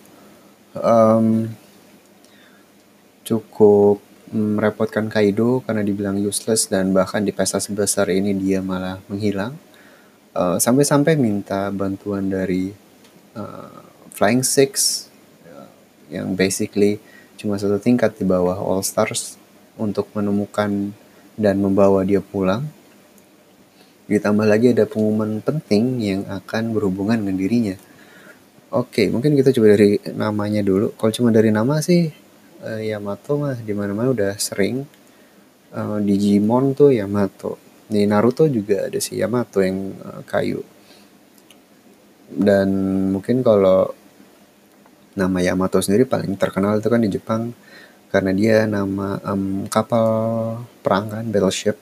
um, 0.74 1.46
cukup 3.22 4.02
merepotkan 4.36 5.08
Kaido 5.08 5.64
karena 5.64 5.80
dibilang 5.80 6.20
useless 6.20 6.68
dan 6.68 6.92
bahkan 6.92 7.24
di 7.24 7.32
pesta 7.32 7.64
sebesar 7.64 8.12
ini 8.12 8.36
dia 8.36 8.60
malah 8.60 9.00
menghilang. 9.08 9.56
Uh, 10.36 10.60
sampai-sampai 10.60 11.16
minta 11.16 11.72
bantuan 11.72 12.28
dari 12.28 12.76
uh, 13.40 13.80
Flying 14.12 14.44
Six 14.44 15.08
uh, 15.48 15.72
yang 16.12 16.36
basically 16.36 17.00
cuma 17.40 17.56
satu 17.56 17.80
tingkat 17.80 18.20
di 18.20 18.28
bawah 18.28 18.60
All 18.60 18.84
Stars 18.84 19.40
untuk 19.80 20.12
menemukan 20.12 20.92
dan 21.40 21.56
membawa 21.64 22.04
dia 22.04 22.20
pulang 22.20 22.68
Ditambah 24.06 24.46
lagi 24.46 24.70
ada 24.70 24.86
pengumuman 24.86 25.42
penting 25.42 25.98
yang 25.98 26.22
akan 26.30 26.78
berhubungan 26.78 27.18
dengan 27.18 27.38
dirinya. 27.42 27.76
Oke, 28.70 29.10
mungkin 29.10 29.34
kita 29.34 29.50
coba 29.50 29.74
dari 29.74 29.98
namanya 30.14 30.62
dulu. 30.62 30.94
Kalau 30.94 31.10
cuma 31.10 31.30
dari 31.34 31.50
nama 31.50 31.82
sih 31.82 32.14
uh, 32.64 32.82
Yamato 32.82 33.36
mah 33.36 33.58
di 33.58 33.74
mana-mana 33.76 34.14
udah 34.14 34.34
sering. 34.40 34.86
Uh, 35.76 36.00
Digimon 36.00 36.72
tuh 36.72 36.96
Yamato. 36.96 37.60
Di 37.90 38.08
Naruto 38.08 38.48
juga 38.48 38.88
ada 38.88 39.00
si 39.02 39.20
Yamato 39.20 39.60
yang 39.60 39.92
uh, 40.00 40.22
kayu. 40.24 40.64
Dan 42.32 42.70
mungkin 43.12 43.44
kalau 43.44 43.92
nama 45.16 45.40
Yamato 45.40 45.80
sendiri 45.80 46.04
paling 46.08 46.36
terkenal 46.36 46.80
itu 46.80 46.88
kan 46.92 47.00
di 47.00 47.10
Jepang 47.12 47.56
karena 48.12 48.32
dia 48.32 48.64
nama 48.64 49.20
um, 49.28 49.68
kapal 49.68 50.08
perang 50.80 51.12
kan 51.12 51.26
battleship 51.28 51.76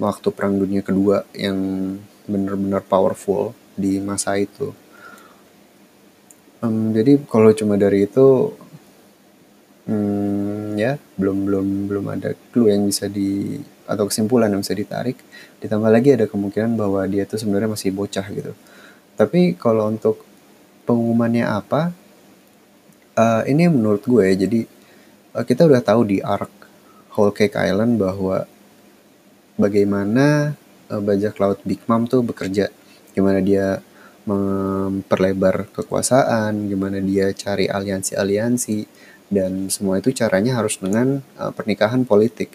waktu 0.00 0.28
Perang 0.32 0.56
Dunia 0.56 0.80
Kedua 0.80 1.28
yang 1.36 1.58
benar-benar 2.24 2.80
powerful 2.88 3.52
di 3.76 4.00
masa 4.00 4.40
itu. 4.40 4.72
Um, 6.64 6.92
jadi 6.92 7.20
kalau 7.28 7.52
cuma 7.52 7.76
dari 7.76 8.08
itu, 8.08 8.52
um, 9.88 10.76
ya 10.76 10.96
belum 11.16 11.48
belum 11.48 11.66
belum 11.88 12.04
ada 12.12 12.36
clue 12.52 12.72
yang 12.72 12.88
bisa 12.88 13.06
di 13.06 13.60
atau 13.86 14.06
kesimpulan 14.06 14.50
yang 14.52 14.62
bisa 14.62 14.76
ditarik. 14.76 15.18
Ditambah 15.62 15.90
lagi 15.90 16.14
ada 16.14 16.26
kemungkinan 16.30 16.78
bahwa 16.78 17.02
dia 17.10 17.26
tuh 17.26 17.40
sebenarnya 17.40 17.70
masih 17.70 17.90
bocah 17.90 18.26
gitu. 18.30 18.52
Tapi 19.18 19.58
kalau 19.58 19.90
untuk 19.92 20.24
pengumumannya 20.88 21.44
apa, 21.44 21.92
uh, 23.18 23.42
ini 23.44 23.68
menurut 23.68 24.02
gue 24.06 24.22
ya. 24.24 24.34
Jadi 24.46 24.60
uh, 25.36 25.44
kita 25.44 25.66
udah 25.66 25.82
tahu 25.82 26.06
di 26.06 26.18
arc 26.22 26.50
Whole 27.18 27.34
Cake 27.34 27.58
Island 27.58 27.98
bahwa 27.98 28.46
bagaimana 29.58 30.56
uh, 30.88 31.02
bajak 31.02 31.36
laut 31.42 31.60
Big 31.66 31.82
Mom 31.90 32.06
tuh 32.06 32.22
bekerja, 32.24 32.70
gimana 33.12 33.42
dia 33.42 33.82
memperlebar 34.24 35.68
kekuasaan, 35.74 36.70
gimana 36.70 37.02
dia 37.02 37.34
cari 37.34 37.66
aliansi-aliansi, 37.66 38.86
dan 39.30 39.70
semua 39.70 40.02
itu 40.02 40.10
caranya 40.10 40.58
harus 40.58 40.76
dengan 40.82 41.22
uh, 41.38 41.54
pernikahan 41.54 42.02
politik. 42.02 42.52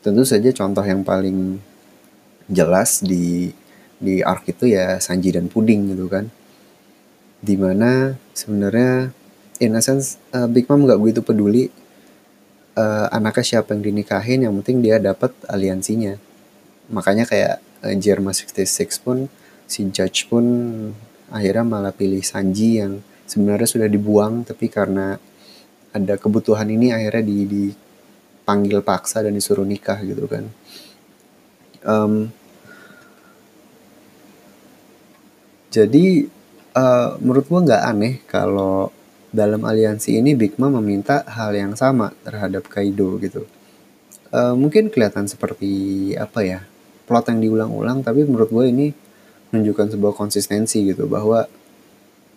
Tentu 0.00 0.22
saja 0.22 0.54
contoh 0.54 0.86
yang 0.86 1.02
paling 1.02 1.58
jelas 2.46 3.02
di 3.02 3.50
di 3.98 4.20
arc 4.22 4.46
itu 4.54 4.70
ya 4.70 5.02
Sanji 5.02 5.34
dan 5.34 5.50
Puding 5.50 5.90
gitu 5.92 6.06
kan, 6.06 6.30
di 7.42 7.58
mana 7.58 8.14
sebenarnya 8.32 9.10
in 9.58 9.74
a 9.74 9.82
uh, 9.82 10.48
Big 10.50 10.70
Mom 10.70 10.86
nggak 10.86 11.00
begitu 11.02 11.20
peduli 11.26 11.70
uh, 12.78 13.06
anaknya 13.10 13.58
siapa 13.58 13.74
yang 13.74 13.82
dinikahin 13.82 14.46
yang 14.46 14.54
penting 14.62 14.82
dia 14.82 14.98
dapat 14.98 15.30
aliansinya 15.46 16.18
makanya 16.90 17.24
kayak 17.24 17.62
uh, 17.82 17.94
Jerma 17.94 18.34
66 18.34 19.04
pun 19.04 19.30
si 19.64 19.88
Judge 19.88 20.28
pun 20.28 20.44
akhirnya 21.32 21.64
malah 21.64 21.94
pilih 21.94 22.20
Sanji 22.20 22.82
yang 22.82 23.00
sebenarnya 23.24 23.68
sudah 23.70 23.88
dibuang 23.88 24.44
tapi 24.44 24.68
karena 24.68 25.16
ada 25.94 26.18
kebutuhan 26.18 26.66
ini 26.66 26.90
akhirnya 26.90 27.22
di, 27.22 27.38
dipanggil 27.46 28.82
paksa 28.82 29.22
dan 29.22 29.32
disuruh 29.32 29.64
nikah 29.64 30.02
gitu 30.02 30.26
kan 30.26 30.44
um, 31.86 32.28
jadi 35.70 36.28
uh, 36.74 37.18
menurut 37.22 37.46
gue 37.46 37.60
nggak 37.70 37.82
aneh 37.82 38.14
kalau 38.26 38.90
dalam 39.34 39.66
aliansi 39.66 40.22
ini 40.22 40.38
Big 40.38 40.54
Mom 40.62 40.78
meminta 40.78 41.26
hal 41.26 41.50
yang 41.58 41.74
sama 41.74 42.14
terhadap 42.22 42.70
Kaido 42.70 43.18
gitu. 43.18 43.42
Uh, 44.30 44.54
mungkin 44.54 44.90
kelihatan 44.90 45.26
seperti 45.26 46.14
apa 46.14 46.46
ya 46.46 46.60
plot 47.10 47.34
yang 47.34 47.42
diulang-ulang, 47.42 48.06
tapi 48.06 48.22
menurut 48.22 48.50
gue 48.50 48.64
ini 48.70 48.86
menunjukkan 49.50 49.98
sebuah 49.98 50.14
konsistensi 50.14 50.86
gitu 50.86 51.10
bahwa 51.10 51.50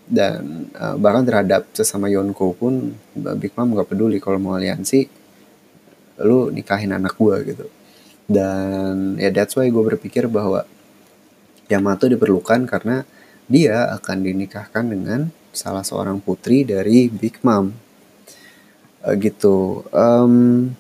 dan 0.08 0.72
uh, 0.72 0.96
bahkan 0.96 1.28
terhadap 1.28 1.68
sesama 1.76 2.08
Yonko 2.08 2.56
pun 2.56 2.96
Big 3.38 3.52
Mom 3.60 3.76
nggak 3.76 3.92
peduli 3.92 4.24
kalau 4.24 4.40
mau 4.40 4.56
aliansi 4.56 5.04
lu 6.24 6.50
nikahin 6.50 6.96
anak 6.96 7.20
gue 7.20 7.36
gitu. 7.54 7.66
Dan 8.28 9.20
ya 9.20 9.30
that's 9.30 9.54
why 9.56 9.68
gue 9.68 9.84
berpikir 9.84 10.26
bahwa 10.32 10.64
Yamato 11.68 12.08
diperlukan 12.08 12.64
karena 12.66 13.04
dia 13.48 13.92
akan 13.96 14.24
dinikahkan 14.24 14.88
dengan 14.88 15.32
salah 15.52 15.84
seorang 15.84 16.24
putri 16.24 16.64
dari 16.64 17.12
Big 17.12 17.44
Mom. 17.44 17.76
Uh, 19.04 19.16
gitu. 19.20 19.84
Um, 19.92 20.72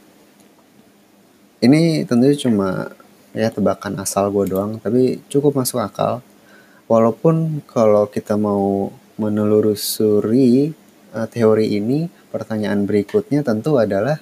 ini 1.59 2.07
tentunya 2.07 2.37
cuma 2.39 2.95
ya 3.35 3.51
tebakan 3.53 3.99
asal 4.01 4.29
gue 4.33 4.49
doang 4.49 4.79
tapi 4.79 5.19
cukup 5.27 5.59
masuk 5.59 5.83
akal. 5.83 6.23
Walaupun 6.87 7.59
kalau 7.67 8.07
kita 8.07 8.39
mau 8.39 8.95
menelusuri 9.17 10.71
uh, 11.13 11.27
teori 11.27 11.77
ini 11.77 12.09
pertanyaan 12.29 12.85
berikutnya 12.85 13.41
tentu 13.41 13.81
adalah 13.81 14.21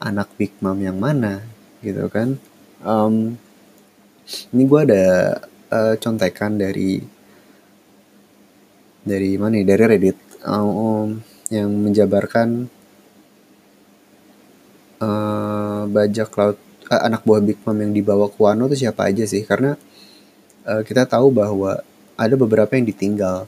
anak 0.00 0.30
Big 0.38 0.54
Mom 0.62 0.78
yang 0.78 0.96
mana 0.96 1.42
gitu 1.82 2.06
kan? 2.06 2.38
Um, 2.82 3.36
ini 4.54 4.62
gue 4.66 4.80
ada 4.86 5.06
uh, 5.70 5.94
contekan 5.98 6.58
dari 6.58 7.02
dari 9.06 9.38
mana 9.38 9.58
nih 9.58 9.66
dari 9.66 9.84
Reddit. 9.86 10.18
Um, 10.46 11.22
yang 11.46 11.70
menjabarkan 11.70 12.66
uh, 14.98 15.86
bajak 15.86 16.30
laut 16.34 16.58
uh, 16.90 17.02
anak 17.06 17.22
buah 17.22 17.42
Big 17.42 17.58
Mom 17.62 17.78
yang 17.78 17.94
dibawa 17.94 18.26
ke 18.26 18.38
Wano 18.38 18.66
itu 18.70 18.86
siapa 18.86 19.06
aja 19.06 19.22
sih? 19.26 19.46
Karena 19.46 19.78
uh, 20.66 20.82
kita 20.82 21.06
tahu 21.06 21.30
bahwa 21.30 21.82
ada 22.18 22.34
beberapa 22.34 22.74
yang 22.74 22.86
ditinggal 22.88 23.46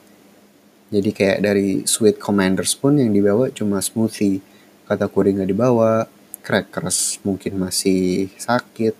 jadi 0.89 1.11
kayak 1.13 1.39
dari 1.45 1.69
Sweet 1.85 2.17
Commanders 2.17 2.73
pun 2.77 2.97
yang 2.97 3.13
dibawa 3.13 3.53
cuma 3.53 3.81
smoothie 3.85 4.41
kata 4.89 5.09
kuri 5.09 5.37
nggak 5.37 5.51
dibawa 5.53 6.09
crackers 6.41 7.21
mungkin 7.25 7.61
masih 7.61 8.33
sakit 8.41 8.97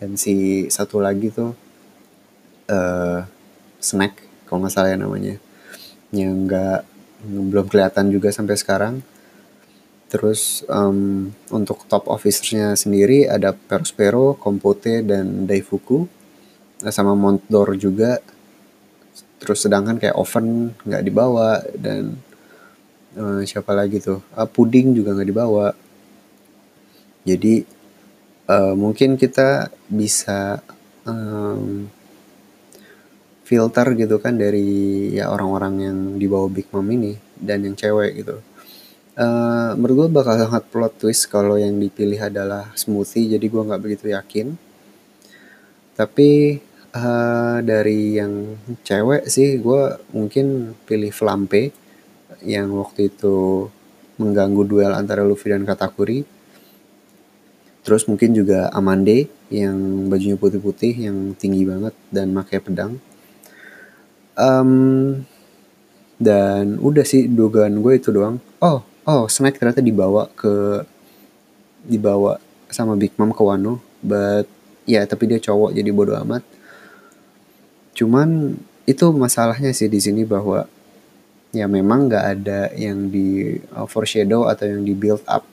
dan 0.00 0.20
si 0.20 0.66
satu 0.68 1.00
lagi 1.00 1.32
tuh 1.32 1.56
uh, 2.68 3.24
snack 3.80 4.20
kalau 4.44 4.64
nggak 4.64 4.74
salah 4.74 4.92
ya 4.92 5.00
namanya 5.00 5.40
yang 6.12 6.46
nggak 6.46 6.94
belum 7.24 7.66
kelihatan 7.66 8.12
juga 8.12 8.28
sampai 8.30 8.56
sekarang. 8.60 8.94
Terus 10.12 10.62
um, 10.70 11.32
untuk 11.50 11.88
top 11.90 12.06
officersnya 12.06 12.78
sendiri 12.78 13.26
ada 13.26 13.50
Perospero, 13.50 14.38
Kompote, 14.38 15.02
dan 15.02 15.48
Daifuku. 15.48 16.06
Sama 16.84 17.16
Montdor 17.16 17.74
juga. 17.80 18.20
Terus 19.44 19.60
sedangkan 19.60 20.00
kayak 20.00 20.16
Oven 20.16 20.72
nggak 20.72 21.04
dibawa 21.04 21.60
dan 21.76 22.16
uh, 23.20 23.44
siapa 23.44 23.76
lagi 23.76 24.00
tuh? 24.00 24.24
Uh, 24.32 24.48
puding 24.48 24.96
juga 24.96 25.12
nggak 25.12 25.28
dibawa. 25.28 25.68
Jadi 27.28 27.60
uh, 28.48 28.72
mungkin 28.72 29.20
kita 29.20 29.68
bisa 29.92 30.64
um, 31.04 31.84
filter 33.44 33.86
gitu 33.92 34.16
kan 34.16 34.40
dari 34.40 35.12
ya 35.12 35.28
orang-orang 35.28 35.74
yang 35.84 35.98
di 36.16 36.24
bawah 36.24 36.48
Big 36.48 36.72
Mom 36.72 36.88
ini 36.88 37.12
dan 37.36 37.60
yang 37.68 37.76
cewek 37.76 38.24
gitu. 38.24 38.40
Uh, 39.14 39.76
menurut 39.78 40.10
gue 40.10 40.24
bakal 40.24 40.34
sangat 40.40 40.64
plot 40.72 40.98
twist 40.98 41.30
kalau 41.30 41.54
yang 41.54 41.78
dipilih 41.78 42.18
adalah 42.18 42.74
smoothie 42.74 43.30
jadi 43.30 43.46
gue 43.46 43.62
nggak 43.62 43.78
begitu 43.78 44.10
yakin 44.10 44.58
tapi 45.94 46.58
uh, 46.94 47.58
dari 47.60 48.16
yang 48.16 48.56
cewek 48.86 49.26
sih 49.26 49.58
gue 49.58 49.82
mungkin 50.14 50.78
pilih 50.86 51.10
Flampe 51.10 51.74
yang 52.46 52.70
waktu 52.78 53.10
itu 53.10 53.68
mengganggu 54.16 54.62
duel 54.64 54.92
antara 54.94 55.26
Luffy 55.26 55.50
dan 55.50 55.66
Katakuri. 55.66 56.22
Terus 57.84 58.08
mungkin 58.08 58.32
juga 58.32 58.72
Amande 58.72 59.28
yang 59.52 60.08
bajunya 60.08 60.40
putih-putih 60.40 61.04
yang 61.04 61.36
tinggi 61.36 61.68
banget 61.68 61.92
dan 62.08 62.32
pakai 62.32 62.58
pedang. 62.64 62.96
Um, 64.34 65.20
dan 66.16 66.80
udah 66.80 67.04
sih 67.04 67.28
dugaan 67.28 67.84
gue 67.84 68.00
itu 68.00 68.08
doang. 68.08 68.40
Oh 68.64 68.94
oh 69.04 69.28
snack 69.28 69.60
ternyata 69.60 69.84
dibawa 69.84 70.32
ke 70.32 70.84
dibawa 71.84 72.40
sama 72.72 72.96
Big 72.96 73.12
Mom 73.20 73.30
ke 73.30 73.42
Wano 73.44 73.80
but 74.00 74.48
ya 74.88 75.04
tapi 75.04 75.28
dia 75.28 75.40
cowok 75.40 75.76
jadi 75.76 75.90
bodoh 75.92 76.16
amat 76.24 76.40
cuman 77.94 78.58
itu 78.84 79.06
masalahnya 79.14 79.72
sih 79.72 79.88
di 79.88 80.02
sini 80.02 80.28
bahwa 80.28 80.68
ya 81.54 81.70
memang 81.70 82.10
nggak 82.10 82.24
ada 82.36 82.60
yang 82.74 83.08
di 83.08 83.56
uh, 83.72 83.86
foreshadow 83.86 84.50
atau 84.50 84.66
yang 84.66 84.82
di 84.82 84.92
build 84.92 85.22
up 85.30 85.46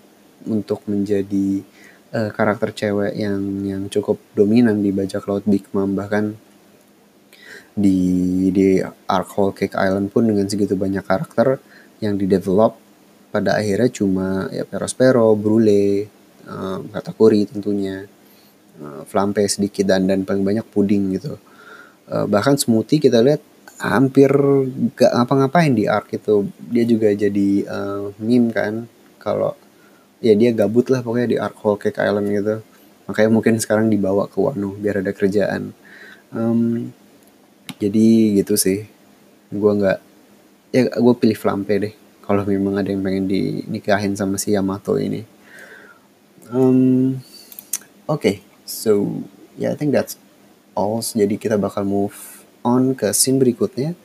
untuk 0.49 0.81
menjadi 0.89 1.61
uh, 2.11 2.29
karakter 2.33 2.73
cewek 2.73 3.13
yang 3.15 3.39
yang 3.63 3.83
cukup 3.87 4.17
dominan 4.33 4.81
di 4.81 4.89
bajak 4.89 5.23
laut 5.29 5.45
Big 5.45 5.69
Mom 5.71 5.93
bahkan 5.93 6.33
di 7.77 8.49
di 8.51 8.81
Ark 9.07 9.29
Whole 9.37 9.55
Cake 9.55 9.77
Island 9.77 10.11
pun 10.11 10.27
dengan 10.27 10.49
segitu 10.49 10.75
banyak 10.75 11.05
karakter 11.05 11.61
yang 12.03 12.17
di 12.17 12.25
develop 12.27 12.75
pada 13.31 13.55
akhirnya 13.55 13.87
cuma 13.87 14.51
ya 14.51 14.67
Perospero, 14.67 15.31
Brule, 15.39 16.11
uh, 16.51 16.83
Katakuri 16.91 17.47
tentunya, 17.47 18.03
uh, 18.83 19.07
Flampe 19.07 19.47
sedikit 19.47 19.87
dan 19.87 20.03
dan 20.03 20.27
paling 20.27 20.43
banyak 20.43 20.67
puding 20.67 21.15
gitu. 21.15 21.39
Uh, 22.11 22.27
bahkan 22.27 22.59
smoothie 22.59 22.99
kita 22.99 23.23
lihat 23.23 23.39
hampir 23.79 24.29
gak 24.99 25.11
ngapa-ngapain 25.15 25.71
di 25.71 25.87
Ark 25.87 26.11
itu. 26.11 26.51
Dia 26.67 26.83
juga 26.83 27.07
jadi 27.15 27.49
uh, 27.65 28.11
meme 28.19 28.51
kan 28.51 28.85
kalau 29.17 29.55
ya 30.19 30.35
dia 30.35 30.51
gabut 30.51 30.91
lah 30.91 30.99
pokoknya 30.99 31.27
di 31.31 31.37
Ark 31.39 31.55
Whole 31.63 31.79
Cake 31.79 32.03
Island 32.03 32.27
gitu. 32.29 32.55
Makanya 33.07 33.29
mungkin 33.31 33.55
sekarang 33.57 33.87
dibawa 33.87 34.27
ke 34.27 34.37
Wano 34.37 34.75
biar 34.75 34.99
ada 34.99 35.15
kerjaan. 35.15 35.71
Um, 36.35 36.91
jadi 37.81 38.37
gitu 38.37 38.53
sih 38.53 38.85
gue 39.51 39.71
nggak 39.73 39.99
ya 40.71 40.87
gue 40.87 41.13
pilih 41.17 41.35
Flampe 41.35 41.75
deh 41.81 41.93
kalau 42.23 42.45
memang 42.45 42.77
ada 42.77 42.93
yang 42.93 43.03
pengen 43.03 43.25
dinikahin 43.27 44.13
sama 44.13 44.37
si 44.37 44.53
Yamato 44.53 44.95
ini 45.01 45.25
um, 46.53 47.17
oke 48.07 48.21
okay. 48.21 48.35
so 48.63 49.23
yeah 49.57 49.73
I 49.73 49.77
think 49.77 49.91
that's 49.91 50.15
all 50.77 51.03
jadi 51.03 51.35
kita 51.35 51.55
bakal 51.59 51.83
move 51.83 52.15
on 52.61 52.93
ke 52.93 53.09
scene 53.11 53.41
berikutnya 53.41 53.97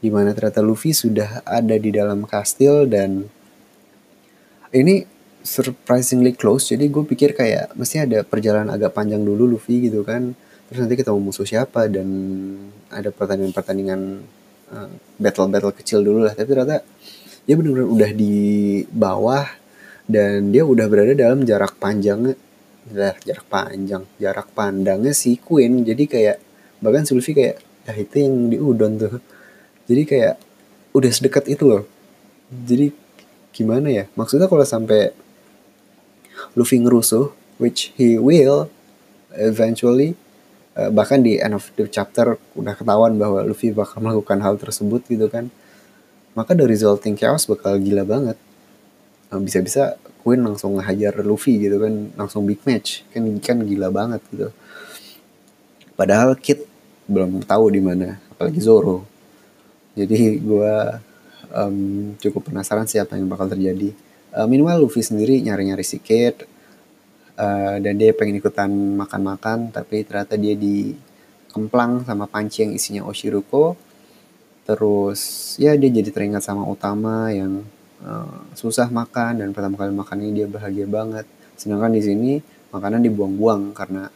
di 0.00 0.08
mana 0.08 0.32
ternyata 0.32 0.64
Luffy 0.64 0.96
sudah 0.96 1.44
ada 1.44 1.76
di 1.76 1.92
dalam 1.92 2.24
kastil 2.24 2.88
dan 2.88 3.28
ini 4.72 5.04
surprisingly 5.44 6.32
close. 6.36 6.72
Jadi 6.72 6.88
gue 6.88 7.04
pikir 7.04 7.36
kayak 7.36 7.76
mesti 7.76 8.04
ada 8.04 8.24
perjalanan 8.24 8.72
agak 8.72 8.96
panjang 8.96 9.20
dulu 9.20 9.56
Luffy 9.56 9.88
gitu 9.88 10.00
kan. 10.04 10.32
Terus 10.68 10.86
nanti 10.86 10.96
kita 10.96 11.12
mau 11.12 11.20
musuh 11.20 11.44
siapa 11.44 11.90
dan 11.90 12.08
ada 12.88 13.10
pertandingan-pertandingan 13.10 14.00
uh, 14.70 14.88
battle-battle 15.18 15.74
kecil 15.76 16.00
dulu 16.00 16.24
lah. 16.24 16.32
Tapi 16.32 16.48
ternyata 16.48 16.80
dia 17.44 17.54
benar-benar 17.58 17.88
udah 17.90 18.10
di 18.14 18.36
bawah 18.88 19.46
dan 20.06 20.54
dia 20.54 20.62
udah 20.62 20.86
berada 20.86 21.12
dalam 21.12 21.42
jarak 21.42 21.76
panjang 21.76 22.32
lah 22.90 23.14
jarak 23.22 23.46
panjang 23.46 24.04
jarak 24.16 24.48
pandangnya 24.56 25.12
si 25.12 25.36
Queen. 25.36 25.84
Jadi 25.84 26.04
kayak 26.08 26.36
bahkan 26.80 27.04
Sylvie 27.04 27.36
kayak 27.36 27.56
ya 27.86 27.92
itu 27.96 28.16
yang 28.16 28.34
di 28.48 28.56
udon 28.56 28.96
tuh. 28.96 29.20
Jadi 29.84 30.02
kayak 30.08 30.34
udah 30.96 31.10
sedekat 31.12 31.44
itu 31.52 31.64
loh. 31.68 31.84
Jadi 32.50 32.90
gimana 33.52 33.92
ya? 33.92 34.04
Maksudnya 34.16 34.48
kalau 34.48 34.64
sampai 34.64 35.12
Luffy 36.56 36.80
ngerusuh 36.80 37.30
which 37.60 37.92
he 38.00 38.16
will 38.16 38.72
eventually 39.36 40.16
Eh, 40.80 40.86
bahkan 40.86 41.18
di 41.18 41.34
end 41.36 41.58
of 41.58 41.66
the 41.74 41.90
chapter 41.90 42.40
udah 42.54 42.78
ketahuan 42.78 43.18
bahwa 43.18 43.42
Luffy 43.42 43.68
bakal 43.74 44.00
melakukan 44.00 44.38
hal 44.38 44.54
tersebut 44.54 45.04
gitu 45.10 45.26
kan 45.26 45.50
maka 46.32 46.54
the 46.54 46.62
resulting 46.62 47.18
chaos 47.18 47.44
bakal 47.50 47.74
gila 47.74 48.06
banget. 48.06 48.38
Eh, 49.34 49.40
bisa-bisa 49.42 49.98
Queen 50.20 50.44
langsung 50.44 50.76
ngehajar 50.76 51.24
Luffy 51.24 51.56
gitu 51.56 51.80
kan 51.80 52.12
langsung 52.14 52.44
big 52.44 52.60
match. 52.68 53.02
Kan 53.10 53.40
kan 53.40 53.64
gila 53.64 53.88
banget 53.88 54.20
gitu. 54.28 54.52
Padahal 55.96 56.36
Kid 56.36 56.64
belum 57.08 57.42
tahu 57.44 57.72
di 57.72 57.80
mana 57.80 58.20
apalagi 58.32 58.60
Zoro. 58.60 59.04
Jadi 59.96 60.38
gue 60.40 60.74
um, 61.52 61.76
cukup 62.16 62.52
penasaran 62.52 62.86
sih 62.86 63.02
apa 63.02 63.18
yang 63.18 63.28
bakal 63.28 63.50
terjadi. 63.50 63.92
Uh, 64.30 64.46
minimal 64.46 64.86
Luffy 64.86 65.02
sendiri 65.02 65.42
nyari-nyari 65.42 65.82
si 65.82 65.98
Kid 65.98 66.46
uh, 67.34 67.76
dan 67.82 67.94
dia 67.98 68.14
pengen 68.14 68.38
ikutan 68.38 68.70
makan-makan 68.70 69.74
tapi 69.74 70.06
ternyata 70.06 70.38
dia 70.38 70.54
di 70.54 70.94
kemplang 71.50 72.06
sama 72.06 72.30
panci 72.30 72.62
yang 72.62 72.72
isinya 72.72 73.02
Oshiruko. 73.04 73.74
Terus 74.64 75.52
ya 75.58 75.74
dia 75.74 75.90
jadi 75.90 76.14
teringat 76.14 76.46
sama 76.46 76.62
utama 76.62 77.34
yang 77.34 77.66
uh, 78.04 78.44
susah 78.56 78.88
makan 78.88 79.44
dan 79.44 79.48
pertama 79.52 79.76
kali 79.76 79.92
makan 79.92 80.16
ini 80.24 80.42
dia 80.42 80.46
bahagia 80.48 80.86
banget. 80.88 81.26
Sedangkan 81.56 81.92
di 81.92 82.02
sini 82.02 82.30
makanan 82.72 83.04
dibuang-buang 83.04 83.76
karena 83.76 84.08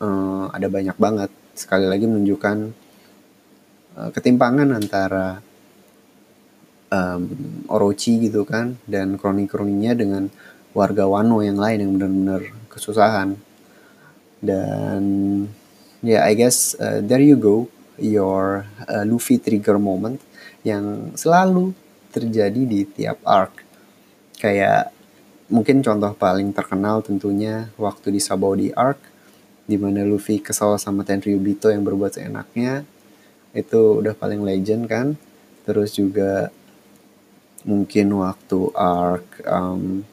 uh, 0.00 0.46
ada 0.52 0.66
banyak 0.68 0.96
banget. 0.96 1.30
Sekali 1.56 1.88
lagi 1.88 2.04
menunjukkan 2.04 2.56
uh, 3.96 4.10
ketimpangan 4.12 4.68
antara 4.72 5.40
um, 6.92 7.22
Orochi 7.68 8.20
gitu 8.28 8.44
kan 8.44 8.76
dan 8.84 9.16
kroni-kroninya 9.16 9.92
dengan 9.96 10.28
warga 10.76 11.08
Wano 11.08 11.40
yang 11.40 11.56
lain 11.56 11.78
yang 11.80 11.92
benar-benar 11.96 12.42
kesusahan. 12.68 13.36
Dan 14.40 15.02
ya 16.04 16.20
yeah, 16.20 16.22
I 16.28 16.36
guess 16.36 16.76
uh, 16.76 17.00
there 17.00 17.24
you 17.24 17.40
go 17.40 17.72
your 17.96 18.68
uh, 18.84 19.04
Luffy 19.08 19.40
trigger 19.40 19.80
moment 19.80 20.20
yang 20.60 21.16
selalu 21.16 21.72
terjadi 22.16 22.62
di 22.64 22.88
tiap 22.88 23.20
arc. 23.28 23.60
Kayak 24.40 24.96
mungkin 25.52 25.84
contoh 25.84 26.16
paling 26.16 26.56
terkenal 26.56 27.04
tentunya 27.04 27.68
waktu 27.76 28.16
di 28.16 28.20
Sabaody 28.20 28.72
arc 28.72 28.98
di 29.68 29.76
mana 29.76 30.06
Luffy 30.06 30.40
kesal 30.40 30.80
sama 30.80 31.04
Tenryubito 31.04 31.68
yang 31.68 31.84
berbuat 31.84 32.16
seenaknya 32.16 32.88
itu 33.52 34.00
udah 34.00 34.16
paling 34.16 34.40
legend 34.40 34.88
kan. 34.88 35.06
Terus 35.68 35.92
juga 35.92 36.48
mungkin 37.66 38.06
waktu 38.22 38.60
arc 38.72 39.26
um, 39.44 40.06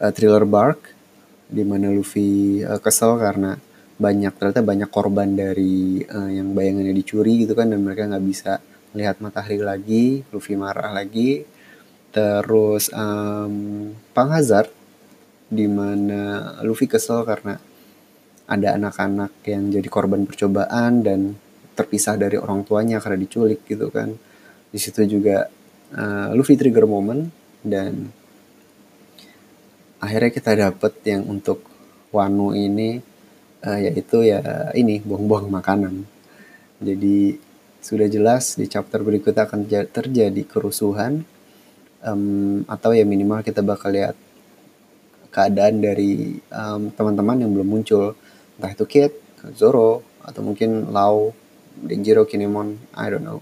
uh, 0.00 0.10
thriller 0.10 0.48
bark 0.48 0.80
di 1.46 1.62
mana 1.62 1.92
Luffy 1.92 2.62
uh, 2.64 2.80
kesel 2.80 3.20
karena 3.20 3.60
banyak 4.00 4.32
ternyata 4.32 4.64
banyak 4.64 4.88
korban 4.88 5.36
dari 5.36 6.00
uh, 6.08 6.30
yang 6.32 6.56
bayangannya 6.56 6.96
dicuri 6.96 7.44
gitu 7.44 7.52
kan 7.52 7.68
dan 7.68 7.84
mereka 7.84 8.08
nggak 8.08 8.24
bisa 8.24 8.56
melihat 8.92 9.22
matahari 9.22 9.60
lagi 9.60 10.26
Luffy 10.34 10.58
marah 10.58 10.90
lagi 10.90 11.46
terus 12.10 12.90
um, 12.90 13.94
Pang 14.10 14.30
Hazard 14.34 14.70
di 15.50 15.66
mana 15.70 16.54
Luffy 16.66 16.90
kesel 16.90 17.22
karena 17.22 17.58
ada 18.50 18.68
anak-anak 18.74 19.46
yang 19.46 19.70
jadi 19.70 19.86
korban 19.86 20.26
percobaan 20.26 21.06
dan 21.06 21.38
terpisah 21.78 22.18
dari 22.18 22.34
orang 22.34 22.66
tuanya 22.66 22.98
karena 22.98 23.18
diculik 23.18 23.62
gitu 23.66 23.94
kan 23.94 24.10
di 24.70 24.78
situ 24.78 25.06
juga 25.06 25.46
uh, 25.94 26.34
Luffy 26.34 26.58
trigger 26.58 26.86
moment 26.86 27.30
dan 27.62 28.10
akhirnya 30.00 30.30
kita 30.32 30.50
dapet 30.56 30.92
yang 31.04 31.28
untuk 31.28 31.62
Wano 32.10 32.56
ini 32.58 32.98
uh, 33.62 33.78
yaitu 33.78 34.26
ya 34.26 34.72
ini 34.74 34.98
buang-buang 34.98 35.46
makanan. 35.46 35.94
Jadi 36.80 37.49
sudah 37.80 38.06
jelas 38.12 38.60
di 38.60 38.68
chapter 38.68 39.00
berikutnya 39.00 39.48
akan 39.48 39.64
terjadi 39.88 40.42
kerusuhan 40.44 41.24
um, 42.04 42.64
atau 42.68 42.92
ya 42.92 43.04
minimal 43.08 43.40
kita 43.40 43.64
bakal 43.64 43.92
lihat 43.92 44.16
keadaan 45.30 45.80
dari 45.80 46.42
teman 46.50 46.92
teman-teman 46.92 47.36
yang 47.46 47.50
belum 47.54 47.68
muncul. 47.70 48.18
Entah 48.58 48.70
itu 48.74 48.84
Kid, 48.84 49.12
Zoro 49.56 50.04
atau 50.20 50.44
mungkin 50.44 50.92
Lau, 50.92 51.32
Denjiro, 51.80 52.28
Kinemon, 52.28 52.76
I 52.92 53.06
don't 53.08 53.24
know. 53.24 53.40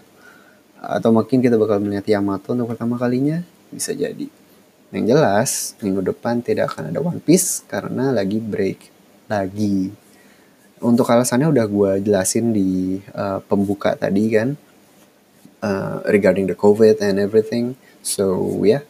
Atau 0.78 1.10
mungkin 1.10 1.42
kita 1.42 1.58
bakal 1.58 1.82
melihat 1.82 2.06
Yamato 2.06 2.54
untuk 2.54 2.70
pertama 2.70 2.94
kalinya 2.94 3.42
bisa 3.74 3.90
jadi. 3.96 4.30
Yang 4.94 5.04
jelas 5.10 5.50
minggu 5.82 6.00
depan 6.14 6.38
tidak 6.38 6.70
akan 6.72 6.94
ada 6.94 7.02
One 7.02 7.18
Piece 7.18 7.66
karena 7.66 8.14
lagi 8.14 8.38
break. 8.38 8.94
Lagi 9.26 9.90
untuk 10.82 11.08
alasannya 11.08 11.50
udah 11.50 11.66
gue 11.66 11.90
jelasin 12.06 12.54
di 12.54 12.98
uh, 13.14 13.42
pembuka 13.44 13.98
tadi 13.98 14.30
kan 14.30 14.54
uh, 15.62 16.02
regarding 16.06 16.46
the 16.46 16.58
COVID 16.58 17.02
and 17.02 17.18
everything. 17.18 17.74
So 18.02 18.38
ya 18.62 18.78
yeah, 18.78 18.82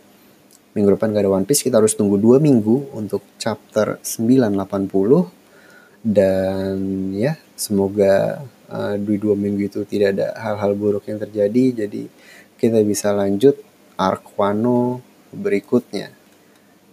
minggu 0.77 0.95
depan 0.95 1.13
gak 1.13 1.25
ada 1.25 1.33
One 1.33 1.49
Piece 1.49 1.65
kita 1.65 1.81
harus 1.81 1.97
tunggu 1.97 2.21
dua 2.21 2.39
minggu 2.39 2.95
untuk 2.95 3.25
chapter 3.41 3.99
980 4.05 6.05
dan 6.05 6.77
ya 7.17 7.33
yeah, 7.33 7.37
semoga 7.59 8.45
uh, 8.71 8.95
di 8.97 9.19
dua 9.19 9.35
minggu 9.35 9.67
itu 9.67 9.81
tidak 9.89 10.15
ada 10.17 10.37
hal-hal 10.39 10.77
buruk 10.77 11.09
yang 11.09 11.19
terjadi. 11.19 11.85
Jadi 11.85 12.03
kita 12.59 12.83
bisa 12.85 13.15
lanjut 13.15 13.57
arc 13.99 14.39
Wano 14.39 15.03
berikutnya. 15.35 16.15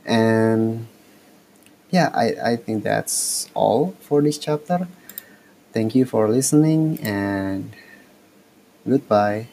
And 0.05 0.85
yeah 1.95 2.09
I, 2.13 2.25
I 2.51 2.55
think 2.55 2.83
that's 2.83 3.49
all 3.53 3.95
for 4.01 4.21
this 4.21 4.37
chapter. 4.37 4.87
Thank 5.73 5.95
you 5.95 6.05
for 6.05 6.29
listening 6.29 6.99
and 7.01 7.75
goodbye 8.87 9.47